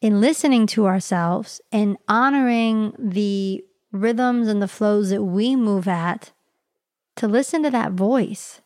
in 0.00 0.22
listening 0.22 0.66
to 0.68 0.86
ourselves 0.86 1.60
and 1.70 1.98
honoring 2.08 2.94
the 2.98 3.62
rhythms 3.92 4.48
and 4.48 4.62
the 4.62 4.68
flows 4.68 5.10
that 5.10 5.22
we 5.22 5.54
move 5.54 5.86
at 5.86 6.32
to 7.16 7.28
listen 7.28 7.62
to 7.62 7.70
that 7.70 7.92
voice? 7.92 8.62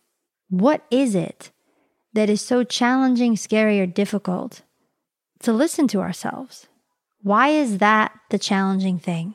What 0.49 0.85
is 0.93 1.17
it 1.17 1.51
that 2.13 2.31
is 2.31 2.41
so 2.41 2.63
challenging, 2.63 3.37
scary, 3.37 3.81
or 3.81 3.87
difficult 3.87 4.63
to 5.41 5.53
listen 5.53 5.89
to 5.89 6.01
ourselves? 6.01 6.69
Why 7.23 7.49
is 7.49 7.79
that 7.79 8.13
the 8.31 8.39
challenging 8.39 9.01
thing? 9.01 9.35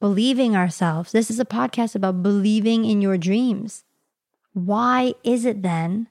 Believing 0.00 0.56
ourselves. 0.56 1.12
This 1.12 1.30
is 1.30 1.38
a 1.38 1.44
podcast 1.44 1.94
about 1.94 2.22
believing 2.22 2.84
in 2.84 3.00
your 3.02 3.18
dreams. 3.18 3.84
Why 4.52 5.14
is 5.22 5.44
it 5.44 5.62
then 5.62 6.08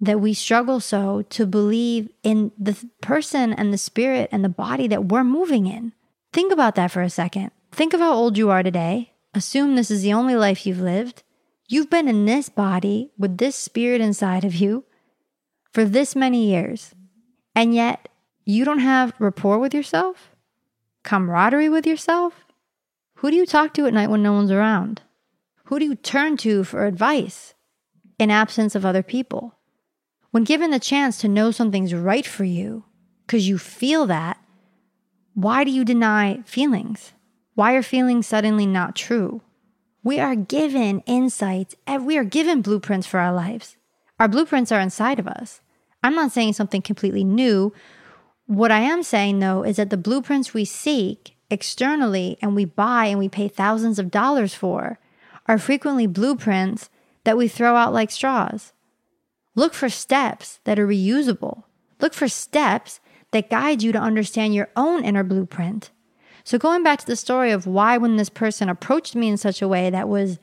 that 0.00 0.20
we 0.20 0.34
struggle 0.34 0.80
so 0.80 1.22
to 1.30 1.46
believe 1.46 2.08
in 2.22 2.50
the 2.58 2.76
person 3.00 3.52
and 3.52 3.72
the 3.72 3.78
spirit 3.78 4.28
and 4.32 4.44
the 4.44 4.48
body 4.48 4.88
that 4.88 5.04
we're 5.04 5.22
moving 5.22 5.66
in? 5.66 5.92
Think 6.32 6.52
about 6.52 6.74
that 6.74 6.90
for 6.90 7.02
a 7.02 7.10
second. 7.10 7.50
Think 7.70 7.92
of 7.92 8.00
how 8.00 8.12
old 8.12 8.36
you 8.36 8.50
are 8.50 8.62
today. 8.62 9.12
Assume 9.34 9.76
this 9.76 9.90
is 9.90 10.02
the 10.02 10.12
only 10.12 10.34
life 10.34 10.66
you've 10.66 10.80
lived. 10.80 11.22
You've 11.68 11.90
been 11.90 12.08
in 12.08 12.24
this 12.24 12.48
body 12.48 13.12
with 13.16 13.38
this 13.38 13.54
spirit 13.54 14.00
inside 14.00 14.44
of 14.44 14.54
you 14.54 14.84
for 15.72 15.84
this 15.84 16.16
many 16.16 16.46
years. 16.46 16.94
And 17.54 17.74
yet, 17.74 18.08
you 18.44 18.64
don't 18.64 18.80
have 18.80 19.14
rapport 19.18 19.58
with 19.58 19.72
yourself, 19.72 20.30
camaraderie 21.02 21.68
with 21.68 21.86
yourself, 21.86 22.41
who 23.22 23.30
do 23.30 23.36
you 23.36 23.46
talk 23.46 23.72
to 23.72 23.86
at 23.86 23.94
night 23.94 24.10
when 24.10 24.20
no 24.20 24.32
one's 24.32 24.50
around? 24.50 25.00
Who 25.66 25.78
do 25.78 25.84
you 25.84 25.94
turn 25.94 26.36
to 26.38 26.64
for 26.64 26.86
advice 26.86 27.54
in 28.18 28.32
absence 28.32 28.74
of 28.74 28.84
other 28.84 29.04
people? 29.04 29.54
When 30.32 30.42
given 30.42 30.72
the 30.72 30.80
chance 30.80 31.18
to 31.18 31.28
know 31.28 31.52
something's 31.52 31.94
right 31.94 32.26
for 32.26 32.42
you, 32.42 32.82
because 33.24 33.48
you 33.48 33.58
feel 33.58 34.06
that, 34.06 34.38
why 35.34 35.62
do 35.62 35.70
you 35.70 35.84
deny 35.84 36.42
feelings? 36.44 37.12
Why 37.54 37.74
are 37.74 37.82
feelings 37.84 38.26
suddenly 38.26 38.66
not 38.66 38.96
true? 38.96 39.40
We 40.02 40.18
are 40.18 40.34
given 40.34 41.04
insights 41.06 41.76
and 41.86 42.04
we 42.04 42.18
are 42.18 42.24
given 42.24 42.60
blueprints 42.60 43.06
for 43.06 43.20
our 43.20 43.32
lives. 43.32 43.76
Our 44.18 44.26
blueprints 44.26 44.72
are 44.72 44.80
inside 44.80 45.20
of 45.20 45.28
us. 45.28 45.60
I'm 46.02 46.16
not 46.16 46.32
saying 46.32 46.54
something 46.54 46.82
completely 46.82 47.22
new. 47.22 47.72
What 48.46 48.72
I 48.72 48.80
am 48.80 49.04
saying 49.04 49.38
though 49.38 49.62
is 49.62 49.76
that 49.76 49.90
the 49.90 49.96
blueprints 49.96 50.52
we 50.52 50.64
seek 50.64 51.36
externally 51.52 52.38
and 52.40 52.56
we 52.56 52.64
buy 52.64 53.06
and 53.06 53.18
we 53.18 53.28
pay 53.28 53.46
thousands 53.46 53.98
of 53.98 54.10
dollars 54.10 54.54
for 54.54 54.98
are 55.46 55.58
frequently 55.58 56.06
blueprints 56.06 56.88
that 57.24 57.36
we 57.36 57.46
throw 57.46 57.76
out 57.76 57.92
like 57.92 58.10
straws. 58.10 58.72
Look 59.54 59.74
for 59.74 59.88
steps 59.88 60.60
that 60.64 60.78
are 60.78 60.86
reusable. 60.86 61.64
Look 62.00 62.14
for 62.14 62.26
steps 62.26 63.00
that 63.32 63.50
guide 63.50 63.82
you 63.82 63.92
to 63.92 63.98
understand 63.98 64.54
your 64.54 64.70
own 64.76 65.04
inner 65.04 65.22
blueprint. 65.22 65.90
So, 66.44 66.58
going 66.58 66.82
back 66.82 66.98
to 67.00 67.06
the 67.06 67.16
story 67.16 67.52
of 67.52 67.66
why, 67.66 67.98
when 67.98 68.16
this 68.16 68.28
person 68.28 68.68
approached 68.68 69.14
me 69.14 69.28
in 69.28 69.36
such 69.36 69.62
a 69.62 69.68
way 69.68 69.90
that 69.90 70.08
was, 70.08 70.38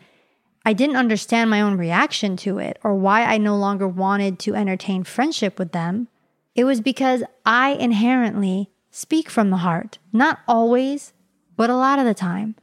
I 0.66 0.74
didn't 0.74 0.96
understand 0.96 1.50
my 1.50 1.60
own 1.60 1.78
reaction 1.78 2.38
to 2.38 2.60
it, 2.60 2.80
or 2.84 2.96
why 2.96 3.24
I 3.24 3.38
no 3.38 3.58
longer 3.58 3.88
wanted 3.88 4.40
to 4.40 4.56
entertain 4.56 5.04
friendship 5.04 5.60
with 5.60 5.72
them, 5.74 6.08
it 6.56 6.64
was 6.64 6.80
because 6.80 7.24
I 7.46 7.72
inherently 7.72 8.70
speak 8.92 9.30
from 9.30 9.50
the 9.50 9.58
heart. 9.58 9.98
Not 10.12 10.40
always, 10.48 11.14
but 11.56 11.70
a 11.70 11.76
lot 11.76 12.00
of 12.00 12.06
the 12.06 12.14
time. 12.14 12.56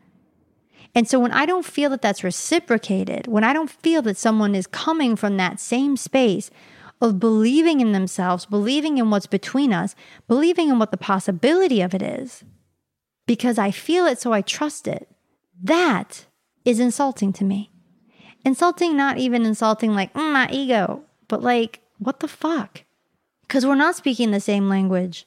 And 0.94 1.06
so 1.06 1.18
when 1.18 1.32
I 1.32 1.44
don't 1.44 1.66
feel 1.66 1.90
that 1.90 2.00
that's 2.00 2.24
reciprocated, 2.24 3.26
when 3.26 3.44
I 3.44 3.52
don't 3.52 3.70
feel 3.70 4.00
that 4.02 4.16
someone 4.16 4.54
is 4.54 4.66
coming 4.66 5.14
from 5.14 5.36
that 5.36 5.60
same 5.60 5.96
space 5.96 6.50
of 7.02 7.20
believing 7.20 7.80
in 7.80 7.92
themselves, 7.92 8.46
believing 8.46 8.96
in 8.96 9.10
what's 9.10 9.26
between 9.26 9.72
us, 9.72 9.94
believing 10.26 10.70
in 10.70 10.78
what 10.78 10.90
the 10.90 10.96
possibility 10.96 11.82
of 11.82 11.94
it 11.94 12.00
is, 12.02 12.44
because 13.26 13.58
I 13.58 13.70
feel 13.70 14.06
it, 14.06 14.18
so 14.18 14.32
I 14.32 14.40
trust 14.40 14.88
it, 14.88 15.08
that 15.62 16.24
is 16.64 16.80
insulting 16.80 17.32
to 17.34 17.44
me. 17.44 17.70
Insulting, 18.44 18.96
not 18.96 19.18
even 19.18 19.44
insulting 19.44 19.94
like 19.94 20.14
mm, 20.14 20.32
my 20.32 20.48
ego, 20.50 21.02
but 21.28 21.42
like, 21.42 21.80
what 21.98 22.20
the 22.20 22.28
fuck? 22.28 22.84
Because 23.42 23.66
we're 23.66 23.74
not 23.74 23.96
speaking 23.96 24.30
the 24.30 24.40
same 24.40 24.68
language. 24.68 25.26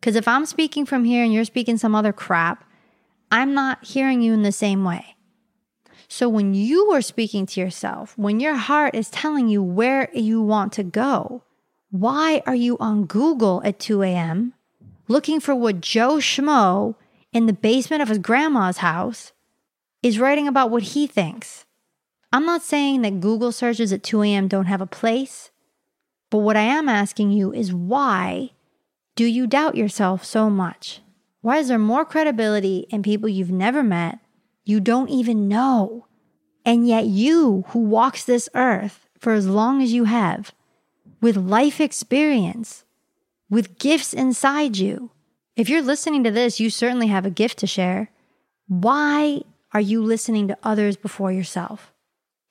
Because 0.00 0.16
if 0.16 0.28
I'm 0.28 0.46
speaking 0.46 0.86
from 0.86 1.04
here 1.04 1.24
and 1.24 1.32
you're 1.32 1.44
speaking 1.44 1.76
some 1.76 1.94
other 1.94 2.12
crap, 2.12 2.64
I'm 3.30 3.54
not 3.54 3.84
hearing 3.84 4.22
you 4.22 4.32
in 4.32 4.42
the 4.42 4.52
same 4.52 4.84
way. 4.84 5.16
So 6.08 6.28
when 6.28 6.54
you 6.54 6.90
are 6.92 7.02
speaking 7.02 7.44
to 7.46 7.60
yourself, 7.60 8.16
when 8.16 8.40
your 8.40 8.54
heart 8.54 8.94
is 8.94 9.10
telling 9.10 9.48
you 9.48 9.62
where 9.62 10.08
you 10.14 10.40
want 10.40 10.72
to 10.74 10.82
go, 10.82 11.42
why 11.90 12.42
are 12.46 12.54
you 12.54 12.78
on 12.78 13.04
Google 13.04 13.60
at 13.64 13.78
2 13.78 14.02
a.m. 14.02 14.54
looking 15.06 15.40
for 15.40 15.54
what 15.54 15.80
Joe 15.80 16.16
Schmo 16.16 16.94
in 17.32 17.46
the 17.46 17.52
basement 17.52 18.02
of 18.02 18.08
his 18.08 18.18
grandma's 18.18 18.78
house 18.78 19.32
is 20.02 20.18
writing 20.18 20.48
about 20.48 20.70
what 20.70 20.82
he 20.82 21.06
thinks? 21.06 21.66
I'm 22.32 22.46
not 22.46 22.62
saying 22.62 23.02
that 23.02 23.20
Google 23.20 23.52
searches 23.52 23.92
at 23.92 24.02
2 24.02 24.22
a.m. 24.22 24.48
don't 24.48 24.66
have 24.66 24.80
a 24.80 24.86
place, 24.86 25.50
but 26.30 26.38
what 26.38 26.56
I 26.56 26.62
am 26.62 26.88
asking 26.88 27.32
you 27.32 27.52
is 27.52 27.72
why 27.72 28.50
do 29.18 29.24
you 29.24 29.48
doubt 29.48 29.74
yourself 29.74 30.24
so 30.24 30.48
much? 30.48 31.00
Why 31.40 31.56
is 31.56 31.66
there 31.66 31.76
more 31.76 32.04
credibility 32.04 32.86
in 32.88 33.02
people 33.02 33.28
you've 33.28 33.50
never 33.50 33.82
met, 33.82 34.20
you 34.64 34.78
don't 34.78 35.10
even 35.10 35.48
know? 35.48 36.06
And 36.64 36.86
yet, 36.86 37.06
you 37.06 37.64
who 37.70 37.80
walks 37.80 38.22
this 38.22 38.48
earth 38.54 39.08
for 39.18 39.32
as 39.32 39.48
long 39.48 39.82
as 39.82 39.92
you 39.92 40.04
have, 40.04 40.52
with 41.20 41.36
life 41.36 41.80
experience, 41.80 42.84
with 43.50 43.80
gifts 43.80 44.12
inside 44.12 44.76
you, 44.76 45.10
if 45.56 45.68
you're 45.68 45.82
listening 45.82 46.22
to 46.22 46.30
this, 46.30 46.60
you 46.60 46.70
certainly 46.70 47.08
have 47.08 47.26
a 47.26 47.30
gift 47.30 47.58
to 47.58 47.66
share. 47.66 48.12
Why 48.68 49.42
are 49.74 49.80
you 49.80 50.00
listening 50.00 50.46
to 50.46 50.58
others 50.62 50.96
before 50.96 51.32
yourself? 51.32 51.92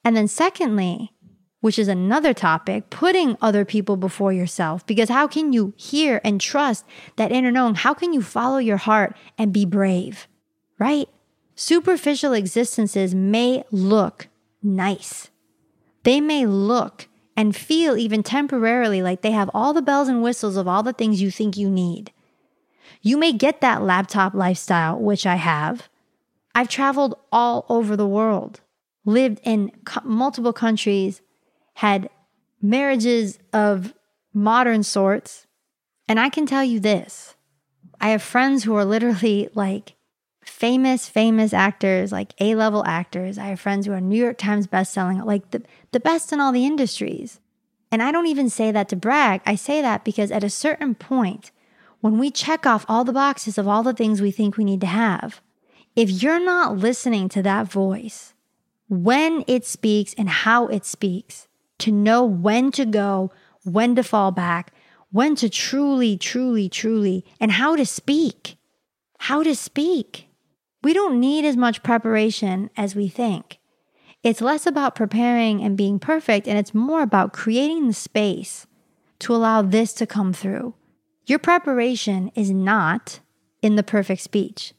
And 0.03 0.17
then, 0.17 0.27
secondly, 0.27 1.13
which 1.61 1.79
is 1.79 1.87
another 1.87 2.33
topic, 2.33 2.89
putting 2.89 3.37
other 3.41 3.65
people 3.65 3.97
before 3.97 4.31
yourself. 4.31 4.85
Because 4.85 5.09
how 5.09 5.27
can 5.27 5.53
you 5.53 5.73
hear 5.75 6.21
and 6.23 6.39
trust 6.39 6.85
that 7.15 7.31
inner 7.31 7.51
knowing? 7.51 7.75
How 7.75 7.93
can 7.93 8.13
you 8.13 8.21
follow 8.21 8.57
your 8.57 8.77
heart 8.77 9.15
and 9.37 9.51
be 9.51 9.65
brave, 9.65 10.27
right? 10.77 11.09
Superficial 11.55 12.33
existences 12.33 13.15
may 13.15 13.63
look 13.71 14.27
nice. 14.61 15.29
They 16.03 16.21
may 16.21 16.45
look 16.45 17.07
and 17.35 17.55
feel 17.55 17.97
even 17.97 18.23
temporarily 18.23 19.01
like 19.01 19.21
they 19.21 19.31
have 19.31 19.49
all 19.53 19.73
the 19.73 19.81
bells 19.81 20.07
and 20.07 20.21
whistles 20.21 20.57
of 20.57 20.67
all 20.67 20.83
the 20.83 20.93
things 20.93 21.21
you 21.21 21.31
think 21.31 21.57
you 21.57 21.69
need. 21.69 22.11
You 23.01 23.17
may 23.17 23.31
get 23.31 23.61
that 23.61 23.83
laptop 23.83 24.33
lifestyle, 24.33 24.99
which 24.99 25.25
I 25.25 25.35
have. 25.35 25.89
I've 26.55 26.69
traveled 26.69 27.15
all 27.31 27.65
over 27.69 27.95
the 27.95 28.07
world, 28.07 28.61
lived 29.05 29.39
in 29.43 29.71
co- 29.85 30.01
multiple 30.03 30.53
countries, 30.53 31.21
had 31.77 32.09
marriages 32.59 33.37
of 33.53 33.93
modern 34.33 34.81
sorts. 34.81 35.45
And 36.07 36.19
I 36.19 36.27
can 36.29 36.47
tell 36.47 36.63
you 36.63 36.79
this 36.79 37.35
I 38.01 38.09
have 38.09 38.23
friends 38.23 38.63
who 38.63 38.75
are 38.75 38.83
literally 38.85 39.49
like 39.53 39.93
famous, 40.43 41.07
famous 41.07 41.53
actors, 41.53 42.11
like 42.11 42.33
A 42.39 42.55
level 42.55 42.83
actors. 42.87 43.37
I 43.37 43.47
have 43.47 43.59
friends 43.59 43.85
who 43.85 43.93
are 43.93 44.01
New 44.01 44.19
York 44.19 44.39
Times 44.39 44.65
bestselling, 44.65 45.23
like 45.23 45.51
the, 45.51 45.61
the 45.91 45.99
best 45.99 46.33
in 46.33 46.39
all 46.39 46.51
the 46.51 46.65
industries. 46.65 47.39
And 47.91 48.01
I 48.01 48.11
don't 48.11 48.25
even 48.25 48.49
say 48.49 48.71
that 48.71 48.89
to 48.89 48.95
brag. 48.95 49.41
I 49.45 49.53
say 49.53 49.79
that 49.83 50.03
because 50.03 50.31
at 50.31 50.43
a 50.43 50.49
certain 50.49 50.95
point, 50.95 51.51
when 52.01 52.17
we 52.17 52.31
check 52.31 52.65
off 52.65 52.87
all 52.89 53.03
the 53.03 53.13
boxes 53.13 53.59
of 53.59 53.67
all 53.67 53.83
the 53.83 53.93
things 53.93 54.19
we 54.19 54.31
think 54.31 54.57
we 54.57 54.63
need 54.63 54.81
to 54.81 54.87
have, 54.87 55.41
if 55.95 56.23
you're 56.23 56.43
not 56.43 56.75
listening 56.75 57.29
to 57.29 57.43
that 57.43 57.71
voice, 57.71 58.33
when 58.89 59.43
it 59.45 59.63
speaks 59.63 60.15
and 60.15 60.27
how 60.27 60.65
it 60.67 60.83
speaks, 60.83 61.47
to 61.79 61.91
know 61.91 62.23
when 62.23 62.71
to 62.71 62.85
go, 62.85 63.31
when 63.63 63.95
to 63.95 64.03
fall 64.03 64.31
back, 64.31 64.73
when 65.11 65.35
to 65.35 65.49
truly, 65.49 66.17
truly, 66.17 66.69
truly, 66.69 67.25
and 67.39 67.51
how 67.53 67.75
to 67.75 67.85
speak. 67.85 68.57
How 69.19 69.43
to 69.43 69.55
speak. 69.55 70.27
We 70.83 70.93
don't 70.93 71.19
need 71.19 71.45
as 71.45 71.57
much 71.57 71.83
preparation 71.83 72.69
as 72.77 72.95
we 72.95 73.07
think. 73.07 73.59
It's 74.23 74.41
less 74.41 74.65
about 74.65 74.95
preparing 74.95 75.61
and 75.63 75.77
being 75.77 75.99
perfect, 75.99 76.47
and 76.47 76.57
it's 76.57 76.73
more 76.73 77.01
about 77.01 77.33
creating 77.33 77.87
the 77.87 77.93
space 77.93 78.67
to 79.19 79.33
allow 79.33 79.61
this 79.61 79.93
to 79.93 80.05
come 80.05 80.33
through. 80.33 80.75
Your 81.25 81.39
preparation 81.39 82.31
is 82.35 82.51
not 82.51 83.19
in 83.61 83.75
the 83.75 83.83
perfect 83.83 84.21
speech. 84.21 84.73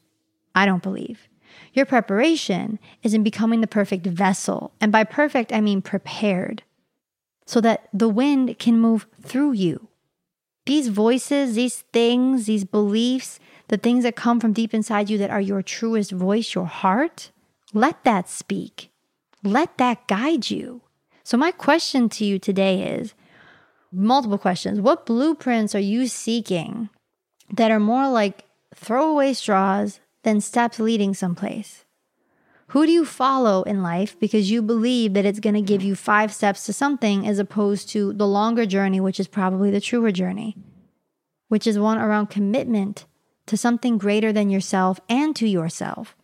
I 0.55 0.65
don't 0.65 0.83
believe. 0.83 1.27
Your 1.73 1.85
preparation 1.85 2.79
is 3.03 3.13
in 3.13 3.23
becoming 3.23 3.61
the 3.61 3.67
perfect 3.67 4.05
vessel. 4.05 4.73
And 4.81 4.91
by 4.91 5.03
perfect, 5.03 5.53
I 5.53 5.61
mean 5.61 5.81
prepared 5.81 6.63
so 7.49 7.59
that 7.59 7.89
the 7.91 8.07
wind 8.07 8.59
can 8.59 8.79
move 8.79 9.07
through 9.23 9.53
you. 9.53 9.87
These 10.67 10.89
voices, 10.89 11.55
these 11.55 11.77
things, 11.91 12.45
these 12.45 12.63
beliefs, 12.63 13.39
the 13.69 13.77
things 13.77 14.03
that 14.03 14.15
come 14.15 14.39
from 14.39 14.53
deep 14.53 14.71
inside 14.71 15.09
you 15.09 15.17
that 15.17 15.31
are 15.31 15.41
your 15.41 15.63
truest 15.63 16.11
voice, 16.11 16.53
your 16.53 16.67
heart, 16.67 17.31
let 17.73 18.03
that 18.03 18.29
speak. 18.29 18.91
Let 19.43 19.79
that 19.79 20.07
guide 20.07 20.51
you. 20.51 20.83
So, 21.23 21.37
my 21.37 21.49
question 21.49 22.07
to 22.09 22.23
you 22.23 22.37
today 22.37 22.83
is 22.83 23.15
multiple 23.91 24.37
questions. 24.37 24.79
What 24.79 25.07
blueprints 25.07 25.73
are 25.73 25.79
you 25.79 26.05
seeking 26.05 26.89
that 27.51 27.71
are 27.71 27.79
more 27.79 28.07
like 28.09 28.45
throwaway 28.75 29.33
straws 29.33 30.01
than 30.21 30.39
steps 30.39 30.79
leading 30.79 31.15
someplace? 31.15 31.83
Who 32.69 32.85
do 32.85 32.91
you 32.91 33.03
follow 33.03 33.63
in 33.63 33.81
life 33.81 34.19
because 34.19 34.51
you 34.51 34.61
believe 34.61 35.13
that 35.13 35.25
it's 35.25 35.39
going 35.39 35.55
to 35.55 35.61
give 35.61 35.81
you 35.81 35.95
five 35.95 36.31
steps 36.31 36.67
to 36.67 36.73
something 36.73 37.27
as 37.27 37.39
opposed 37.39 37.89
to 37.89 38.13
the 38.13 38.27
longer 38.27 38.67
journey, 38.67 38.99
which 38.99 39.19
is 39.19 39.27
probably 39.27 39.71
the 39.71 39.81
truer 39.81 40.11
journey, 40.11 40.55
which 41.47 41.65
is 41.65 41.79
one 41.79 41.97
around 41.97 42.27
commitment 42.27 43.07
to 43.47 43.57
something 43.57 43.97
greater 43.97 44.31
than 44.31 44.51
yourself 44.51 44.99
and 45.09 45.35
to 45.35 45.47
yourself? 45.47 46.15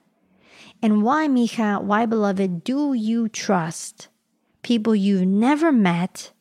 And 0.83 1.01
why, 1.01 1.27
Mija, 1.27 1.81
why, 1.81 2.05
beloved, 2.05 2.63
do 2.63 2.93
you 2.93 3.27
trust 3.27 4.09
people 4.61 4.95
you've 4.95 5.25
never 5.25 5.71
met 5.71 6.31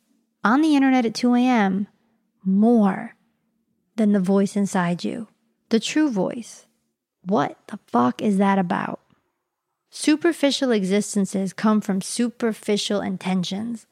on 0.42 0.60
the 0.60 0.76
internet 0.76 1.06
at 1.06 1.14
2 1.14 1.34
a.m. 1.34 1.86
more 2.44 3.14
than 3.96 4.12
the 4.12 4.20
voice 4.20 4.54
inside 4.54 5.02
you? 5.02 5.28
The 5.70 5.80
true 5.80 6.10
voice. 6.10 6.66
What 7.22 7.56
the 7.68 7.78
fuck 7.86 8.20
is 8.20 8.36
that 8.36 8.58
about? 8.58 9.00
Superficial 9.96 10.72
existences 10.72 11.52
come 11.52 11.80
from 11.80 12.00
superficial 12.00 13.00
intentions. 13.00 13.86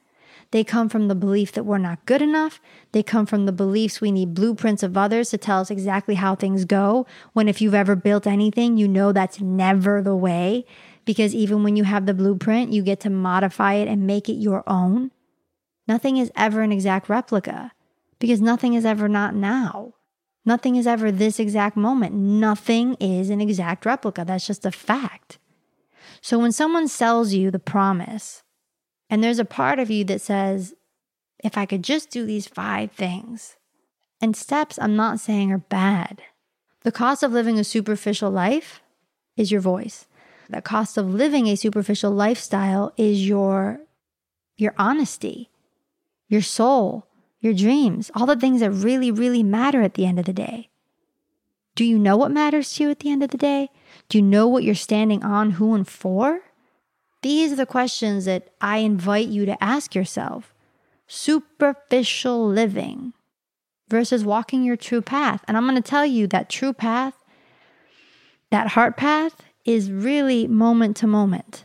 They 0.50 0.64
come 0.64 0.88
from 0.88 1.06
the 1.06 1.14
belief 1.14 1.52
that 1.52 1.62
we're 1.62 1.78
not 1.78 2.04
good 2.06 2.20
enough. 2.20 2.60
They 2.90 3.04
come 3.04 3.24
from 3.24 3.46
the 3.46 3.52
beliefs 3.52 4.00
we 4.00 4.10
need 4.10 4.34
blueprints 4.34 4.82
of 4.82 4.96
others 4.96 5.30
to 5.30 5.38
tell 5.38 5.60
us 5.60 5.70
exactly 5.70 6.16
how 6.16 6.34
things 6.34 6.64
go. 6.64 7.06
When 7.34 7.46
if 7.46 7.60
you've 7.60 7.72
ever 7.72 7.94
built 7.94 8.26
anything, 8.26 8.76
you 8.76 8.88
know 8.88 9.12
that's 9.12 9.40
never 9.40 10.02
the 10.02 10.16
way. 10.16 10.66
Because 11.04 11.36
even 11.36 11.62
when 11.62 11.76
you 11.76 11.84
have 11.84 12.06
the 12.06 12.14
blueprint, 12.14 12.72
you 12.72 12.82
get 12.82 12.98
to 13.02 13.08
modify 13.08 13.74
it 13.74 13.86
and 13.86 14.04
make 14.04 14.28
it 14.28 14.34
your 14.34 14.64
own. 14.66 15.12
Nothing 15.86 16.16
is 16.16 16.32
ever 16.34 16.62
an 16.62 16.72
exact 16.72 17.08
replica 17.08 17.70
because 18.18 18.40
nothing 18.40 18.74
is 18.74 18.84
ever 18.84 19.08
not 19.08 19.36
now. 19.36 19.94
Nothing 20.44 20.74
is 20.74 20.88
ever 20.88 21.12
this 21.12 21.38
exact 21.38 21.76
moment. 21.76 22.12
Nothing 22.12 22.94
is 22.94 23.30
an 23.30 23.40
exact 23.40 23.86
replica. 23.86 24.24
That's 24.24 24.48
just 24.48 24.66
a 24.66 24.72
fact. 24.72 25.38
So 26.22 26.38
when 26.38 26.52
someone 26.52 26.86
sells 26.86 27.34
you 27.34 27.50
the 27.50 27.58
promise, 27.58 28.44
and 29.10 29.22
there's 29.22 29.40
a 29.40 29.44
part 29.44 29.80
of 29.80 29.90
you 29.90 30.04
that 30.04 30.20
says, 30.20 30.72
if 31.42 31.58
I 31.58 31.66
could 31.66 31.82
just 31.82 32.10
do 32.10 32.24
these 32.24 32.46
five 32.46 32.92
things, 32.92 33.56
and 34.20 34.36
steps 34.36 34.78
I'm 34.80 34.94
not 34.94 35.18
saying 35.18 35.50
are 35.50 35.58
bad. 35.58 36.22
The 36.82 36.92
cost 36.92 37.24
of 37.24 37.32
living 37.32 37.58
a 37.58 37.64
superficial 37.64 38.30
life 38.30 38.80
is 39.36 39.50
your 39.50 39.60
voice. 39.60 40.06
The 40.48 40.62
cost 40.62 40.96
of 40.96 41.12
living 41.12 41.48
a 41.48 41.56
superficial 41.56 42.12
lifestyle 42.12 42.92
is 42.96 43.26
your 43.26 43.80
your 44.56 44.74
honesty, 44.78 45.50
your 46.28 46.42
soul, 46.42 47.06
your 47.40 47.54
dreams, 47.54 48.10
all 48.14 48.26
the 48.26 48.36
things 48.36 48.60
that 48.60 48.70
really 48.70 49.10
really 49.10 49.42
matter 49.42 49.82
at 49.82 49.94
the 49.94 50.06
end 50.06 50.20
of 50.20 50.26
the 50.26 50.32
day. 50.32 50.68
Do 51.74 51.84
you 51.84 51.98
know 51.98 52.16
what 52.16 52.30
matters 52.30 52.72
to 52.74 52.84
you 52.84 52.90
at 52.90 53.00
the 53.00 53.10
end 53.10 53.22
of 53.22 53.30
the 53.30 53.38
day? 53.38 53.70
Do 54.08 54.18
you 54.18 54.22
know 54.22 54.46
what 54.46 54.64
you're 54.64 54.74
standing 54.74 55.22
on, 55.24 55.52
who 55.52 55.74
and 55.74 55.88
for? 55.88 56.40
These 57.22 57.52
are 57.52 57.56
the 57.56 57.66
questions 57.66 58.24
that 58.26 58.50
I 58.60 58.78
invite 58.78 59.28
you 59.28 59.46
to 59.46 59.62
ask 59.62 59.94
yourself. 59.94 60.52
Superficial 61.06 62.46
living 62.46 63.12
versus 63.88 64.24
walking 64.24 64.64
your 64.64 64.76
true 64.76 65.02
path. 65.02 65.44
And 65.46 65.56
I'm 65.56 65.64
going 65.64 65.80
to 65.80 65.82
tell 65.82 66.06
you 66.06 66.26
that 66.28 66.50
true 66.50 66.72
path, 66.72 67.14
that 68.50 68.68
heart 68.68 68.96
path, 68.96 69.42
is 69.64 69.90
really 69.90 70.46
moment 70.46 70.96
to 70.98 71.06
moment. 71.06 71.64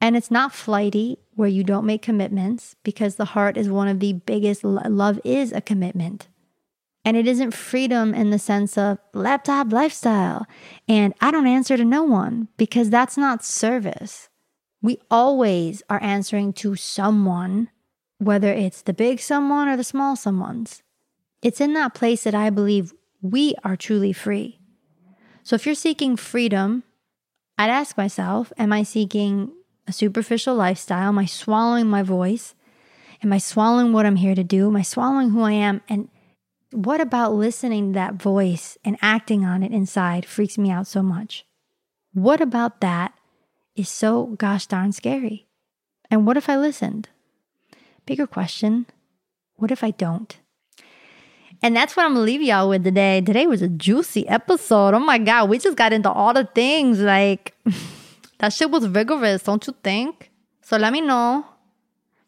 And 0.00 0.16
it's 0.16 0.30
not 0.30 0.54
flighty 0.54 1.18
where 1.34 1.48
you 1.48 1.64
don't 1.64 1.84
make 1.84 2.02
commitments 2.02 2.76
because 2.82 3.16
the 3.16 3.26
heart 3.26 3.56
is 3.56 3.68
one 3.68 3.88
of 3.88 4.00
the 4.00 4.14
biggest, 4.14 4.64
love 4.64 5.20
is 5.24 5.52
a 5.52 5.60
commitment. 5.60 6.28
And 7.08 7.16
it 7.16 7.26
isn't 7.26 7.52
freedom 7.52 8.12
in 8.12 8.28
the 8.28 8.38
sense 8.38 8.76
of 8.76 8.98
laptop 9.14 9.72
lifestyle. 9.72 10.46
And 10.86 11.14
I 11.22 11.30
don't 11.30 11.46
answer 11.46 11.78
to 11.78 11.84
no 11.86 12.02
one 12.02 12.48
because 12.58 12.90
that's 12.90 13.16
not 13.16 13.42
service. 13.42 14.28
We 14.82 15.00
always 15.10 15.82
are 15.88 16.02
answering 16.02 16.52
to 16.60 16.76
someone, 16.76 17.70
whether 18.18 18.52
it's 18.52 18.82
the 18.82 18.92
big 18.92 19.20
someone 19.20 19.68
or 19.68 19.76
the 19.78 19.84
small 19.84 20.16
someones. 20.16 20.82
It's 21.40 21.62
in 21.62 21.72
that 21.72 21.94
place 21.94 22.24
that 22.24 22.34
I 22.34 22.50
believe 22.50 22.92
we 23.22 23.54
are 23.64 23.74
truly 23.74 24.12
free. 24.12 24.60
So 25.42 25.56
if 25.56 25.64
you're 25.64 25.74
seeking 25.74 26.14
freedom, 26.14 26.82
I'd 27.56 27.70
ask 27.70 27.96
myself, 27.96 28.52
am 28.58 28.70
I 28.70 28.82
seeking 28.82 29.50
a 29.86 29.94
superficial 29.94 30.54
lifestyle? 30.54 31.08
Am 31.08 31.18
I 31.18 31.24
swallowing 31.24 31.86
my 31.86 32.02
voice? 32.02 32.54
Am 33.24 33.32
I 33.32 33.38
swallowing 33.38 33.94
what 33.94 34.04
I'm 34.04 34.16
here 34.16 34.34
to 34.34 34.44
do? 34.44 34.68
Am 34.68 34.76
I 34.76 34.82
swallowing 34.82 35.30
who 35.30 35.40
I 35.40 35.52
am? 35.52 35.80
And 35.88 36.10
what 36.70 37.00
about 37.00 37.34
listening 37.34 37.92
to 37.92 37.98
that 37.98 38.14
voice 38.14 38.76
and 38.84 38.98
acting 39.00 39.44
on 39.44 39.62
it 39.62 39.72
inside 39.72 40.26
freaks 40.26 40.58
me 40.58 40.70
out 40.70 40.86
so 40.86 41.02
much? 41.02 41.46
What 42.12 42.40
about 42.40 42.80
that 42.80 43.14
is 43.76 43.88
so 43.88 44.26
gosh 44.38 44.66
darn 44.66 44.92
scary? 44.92 45.46
And 46.10 46.26
what 46.26 46.36
if 46.36 46.48
I 46.48 46.56
listened? 46.56 47.08
Bigger 48.06 48.26
question 48.26 48.86
what 49.58 49.72
if 49.72 49.82
I 49.82 49.90
don't? 49.90 50.38
And 51.62 51.74
that's 51.74 51.96
what 51.96 52.06
I'm 52.06 52.14
gonna 52.14 52.24
leave 52.24 52.40
y'all 52.40 52.68
with 52.68 52.84
today. 52.84 53.20
Today 53.20 53.48
was 53.48 53.60
a 53.60 53.68
juicy 53.68 54.26
episode. 54.28 54.94
Oh 54.94 55.00
my 55.00 55.18
God, 55.18 55.50
we 55.50 55.58
just 55.58 55.76
got 55.76 55.92
into 55.92 56.10
all 56.10 56.32
the 56.32 56.44
things. 56.44 57.00
Like, 57.00 57.54
that 58.38 58.52
shit 58.52 58.70
was 58.70 58.84
vigorous, 58.84 59.42
don't 59.42 59.66
you 59.66 59.74
think? 59.82 60.30
So 60.62 60.76
let 60.76 60.92
me 60.92 61.00
know. 61.00 61.44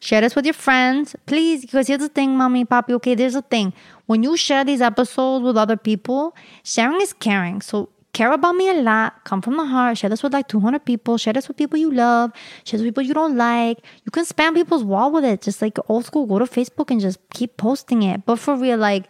Share 0.01 0.23
this 0.23 0.35
with 0.35 0.47
your 0.47 0.55
friends, 0.55 1.15
please. 1.27 1.61
Because 1.61 1.87
here's 1.87 2.01
the 2.01 2.09
thing, 2.09 2.37
mommy, 2.37 2.65
papi. 2.65 2.91
Okay, 2.93 3.15
there's 3.15 3.35
a 3.35 3.43
thing. 3.43 3.73
When 4.07 4.23
you 4.23 4.37
share 4.37 4.65
these 4.65 4.81
episodes 4.81 5.45
with 5.45 5.57
other 5.57 5.77
people, 5.77 6.35
sharing 6.65 7.01
is 7.01 7.13
caring. 7.13 7.61
So 7.61 7.91
care 8.13 8.33
about 8.33 8.57
me 8.57 8.69
a 8.69 8.75
lot, 8.75 9.25
come 9.25 9.41
from 9.41 9.57
the 9.57 9.65
heart, 9.65 9.99
share 9.99 10.11
this 10.11 10.23
with 10.23 10.33
like 10.33 10.49
200 10.49 10.85
people, 10.85 11.17
share 11.17 11.33
this 11.33 11.47
with 11.49 11.57
people 11.57 11.79
you 11.79 11.93
love, 11.93 12.33
share 12.65 12.79
this 12.79 12.85
with 12.85 12.95
people 12.95 13.05
you 13.05 13.15
don't 13.15 13.37
like. 13.37 13.79
You 14.05 14.11
can 14.11 14.25
spam 14.25 14.55
people's 14.55 14.83
wall 14.83 15.13
with 15.13 15.25
it, 15.25 15.43
just 15.43 15.63
like 15.63 15.79
old 15.89 16.05
school, 16.07 16.27
go 16.27 16.39
to 16.39 16.45
Facebook 16.47 16.91
and 16.91 17.01
just 17.01 17.19
keep 17.33 17.57
posting 17.57 18.03
it. 18.03 18.27
But 18.27 18.39
for 18.39 18.57
real, 18.57 18.79
like, 18.79 19.07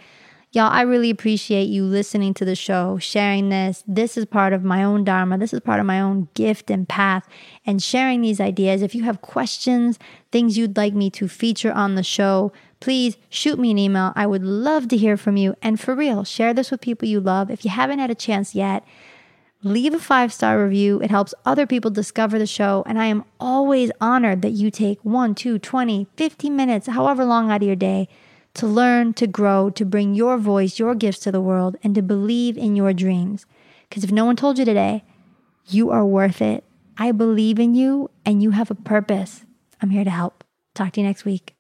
y'all, 0.53 0.71
I 0.71 0.83
really 0.83 1.11
appreciate 1.11 1.69
you 1.69 1.85
listening 1.85 2.35
to 2.35 2.45
the 2.45 2.57
show, 2.57 2.99
sharing 2.99 3.51
this. 3.51 3.85
This 3.87 4.17
is 4.17 4.25
part 4.25 4.53
of 4.53 4.65
my 4.65 4.83
own 4.83 5.05
Dharma. 5.05 5.39
This 5.39 5.53
is 5.53 5.61
part 5.61 5.79
of 5.79 5.87
my 5.87 6.01
own 6.01 6.29
gift 6.35 6.71
and 6.71 6.89
path 6.89 7.29
and 7.65 7.83
sharing 7.83 8.21
these 8.21 8.41
ideas. 8.41 8.83
If 8.83 8.95
you 8.95 9.05
have 9.05 9.23
questions, 9.23 9.99
things 10.33 10.59
you'd 10.59 10.77
like 10.77 10.95
me 10.95 11.09
to 11.11 11.29
feature 11.29 11.73
on 11.73 11.95
the 11.95 12.03
show, 12.03 12.53
please 12.81 13.17
shoot 13.29 13.59
me 13.59 13.71
an 13.71 13.79
email. 13.79 14.13
I 14.17 14.27
would 14.27 14.43
love 14.43 14.89
to 14.89 14.97
hear 14.97 15.17
from 15.17 15.37
you. 15.37 15.55
And 15.63 15.79
for 15.79 15.95
real, 15.95 16.25
share 16.25 16.53
this 16.53 16.71
with 16.71 16.81
people 16.81 17.07
you 17.07 17.21
love. 17.21 17.51
If 17.51 17.65
you 17.65 17.71
haven't 17.71 18.01
had 18.01 18.11
a 18.11 18.17
chance 18.17 18.53
yet, 18.53 18.85
leave 19.63 19.95
a 19.95 20.01
five 20.01 20.33
star 20.33 20.65
review. 20.65 21.01
It 21.01 21.11
helps 21.11 21.35
other 21.45 21.67
people 21.67 21.93
discover 21.93 22.41
the 22.41 22.47
show. 22.47 22.83
And 22.87 23.01
I 23.01 23.07
am 23.07 23.25
always 23.39 23.93
honored 24.01 24.43
that 24.43 24.51
you 24.51 24.73
take 24.73 24.99
one, 25.05 25.37
two, 25.37 25.61
20, 25.61 26.09
50 26.17 26.51
minutes, 26.51 26.89
however 26.89 27.25
long 27.25 27.53
out 27.53 27.63
of 27.63 27.67
your 27.69 27.77
day 27.77 28.09
to 28.55 28.67
learn, 28.67 29.15
to 29.15 29.27
grow, 29.27 29.71
to 29.71 29.85
bring 29.85 30.15
your 30.15 30.39
voice, 30.39 30.79
your 30.79 30.95
gifts 30.95 31.21
to 31.21 31.33
the 31.33 31.41
world, 31.41 31.77
and 31.83 31.95
to 31.95 32.03
believe 32.03 32.57
in 32.59 32.77
your 32.77 32.93
dreams. 32.93 33.47
Because 33.89 34.05
if 34.05 34.13
no 34.13 34.25
one 34.25 34.37
told 34.37 34.59
you 34.59 34.65
today, 34.65 35.05
you 35.67 35.91
are 35.91 36.05
worth 36.05 36.43
it. 36.43 36.65
I 36.99 37.13
believe 37.13 37.59
in 37.59 37.75
you 37.75 38.11
and 38.27 38.43
you 38.43 38.51
have 38.51 38.71
a 38.71 38.75
purpose. 38.75 39.45
I'm 39.81 39.91
here 39.91 40.05
to 40.05 40.11
help. 40.11 40.45
Talk 40.75 40.93
to 40.93 41.01
you 41.01 41.07
next 41.07 41.25
week. 41.25 41.55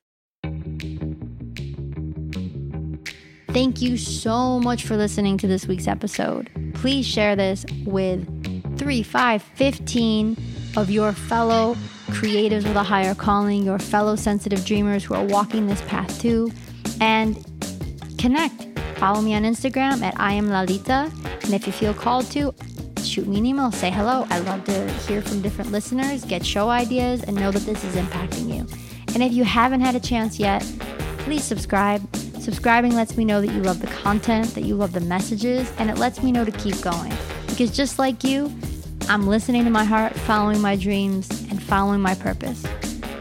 Thank 3.52 3.82
you 3.82 3.96
so 3.96 4.60
much 4.60 4.84
for 4.84 4.96
listening 4.96 5.36
to 5.38 5.48
this 5.48 5.66
week's 5.66 5.88
episode. 5.88 6.50
Please 6.74 7.04
share 7.04 7.34
this 7.34 7.64
with 7.84 8.78
3, 8.78 9.02
5, 9.02 9.42
15 9.42 10.36
of 10.76 10.88
your 10.90 11.12
fellow 11.12 11.76
creatives 12.10 12.64
with 12.64 12.76
a 12.76 12.82
higher 12.82 13.14
calling, 13.14 13.64
your 13.64 13.78
fellow 13.78 14.14
sensitive 14.14 14.64
dreamers 14.64 15.04
who 15.04 15.14
are 15.14 15.24
walking 15.24 15.66
this 15.66 15.82
path 15.82 16.20
too, 16.20 16.52
and 17.00 17.44
connect. 18.18 18.78
Follow 18.98 19.20
me 19.20 19.34
on 19.34 19.42
Instagram 19.42 20.02
at 20.02 20.18
I 20.20 20.32
am 20.34 20.48
Lalita. 20.48 21.10
And 21.42 21.54
if 21.54 21.66
you 21.66 21.72
feel 21.72 21.94
called 21.94 22.30
to, 22.32 22.54
shoot 23.02 23.26
me 23.26 23.38
an 23.38 23.46
email, 23.46 23.72
say 23.72 23.90
hello. 23.90 24.26
I 24.30 24.38
love 24.40 24.64
to 24.66 24.92
hear 25.08 25.22
from 25.22 25.42
different 25.42 25.72
listeners, 25.72 26.24
get 26.24 26.44
show 26.44 26.68
ideas, 26.68 27.24
and 27.24 27.34
know 27.36 27.50
that 27.50 27.62
this 27.62 27.82
is 27.82 27.96
impacting 27.96 28.54
you. 28.54 28.66
And 29.14 29.22
if 29.22 29.32
you 29.32 29.44
haven't 29.44 29.80
had 29.80 29.96
a 29.96 30.00
chance 30.00 30.38
yet, 30.38 30.62
please 31.18 31.42
subscribe 31.42 32.06
Subscribing 32.40 32.94
lets 32.94 33.18
me 33.18 33.24
know 33.26 33.42
that 33.42 33.52
you 33.52 33.62
love 33.62 33.82
the 33.82 33.86
content, 33.86 34.54
that 34.54 34.62
you 34.62 34.74
love 34.74 34.92
the 34.92 35.00
messages, 35.00 35.70
and 35.76 35.90
it 35.90 35.98
lets 35.98 36.22
me 36.22 36.32
know 36.32 36.42
to 36.42 36.50
keep 36.50 36.80
going. 36.80 37.12
Because 37.46 37.70
just 37.70 37.98
like 37.98 38.24
you, 38.24 38.50
I'm 39.10 39.26
listening 39.26 39.64
to 39.64 39.70
my 39.70 39.84
heart, 39.84 40.14
following 40.14 40.58
my 40.58 40.74
dreams, 40.74 41.28
and 41.50 41.62
following 41.62 42.00
my 42.00 42.14
purpose. 42.14 42.64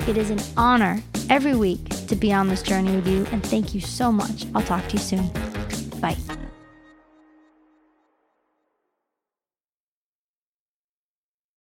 It 0.07 0.15
is 0.15 0.29
an 0.29 0.39
honor 0.55 1.03
every 1.29 1.53
week 1.53 1.89
to 2.09 2.15
be 2.15 2.33
on 2.33 2.47
this 2.47 2.63
journey 2.63 2.95
with 2.95 3.07
you, 3.07 3.25
and 3.31 3.43
thank 3.45 3.73
you 3.73 3.81
so 3.81 4.11
much. 4.11 4.45
I'll 4.53 4.63
talk 4.63 4.87
to 4.87 4.93
you 4.93 4.99
soon. 4.99 5.48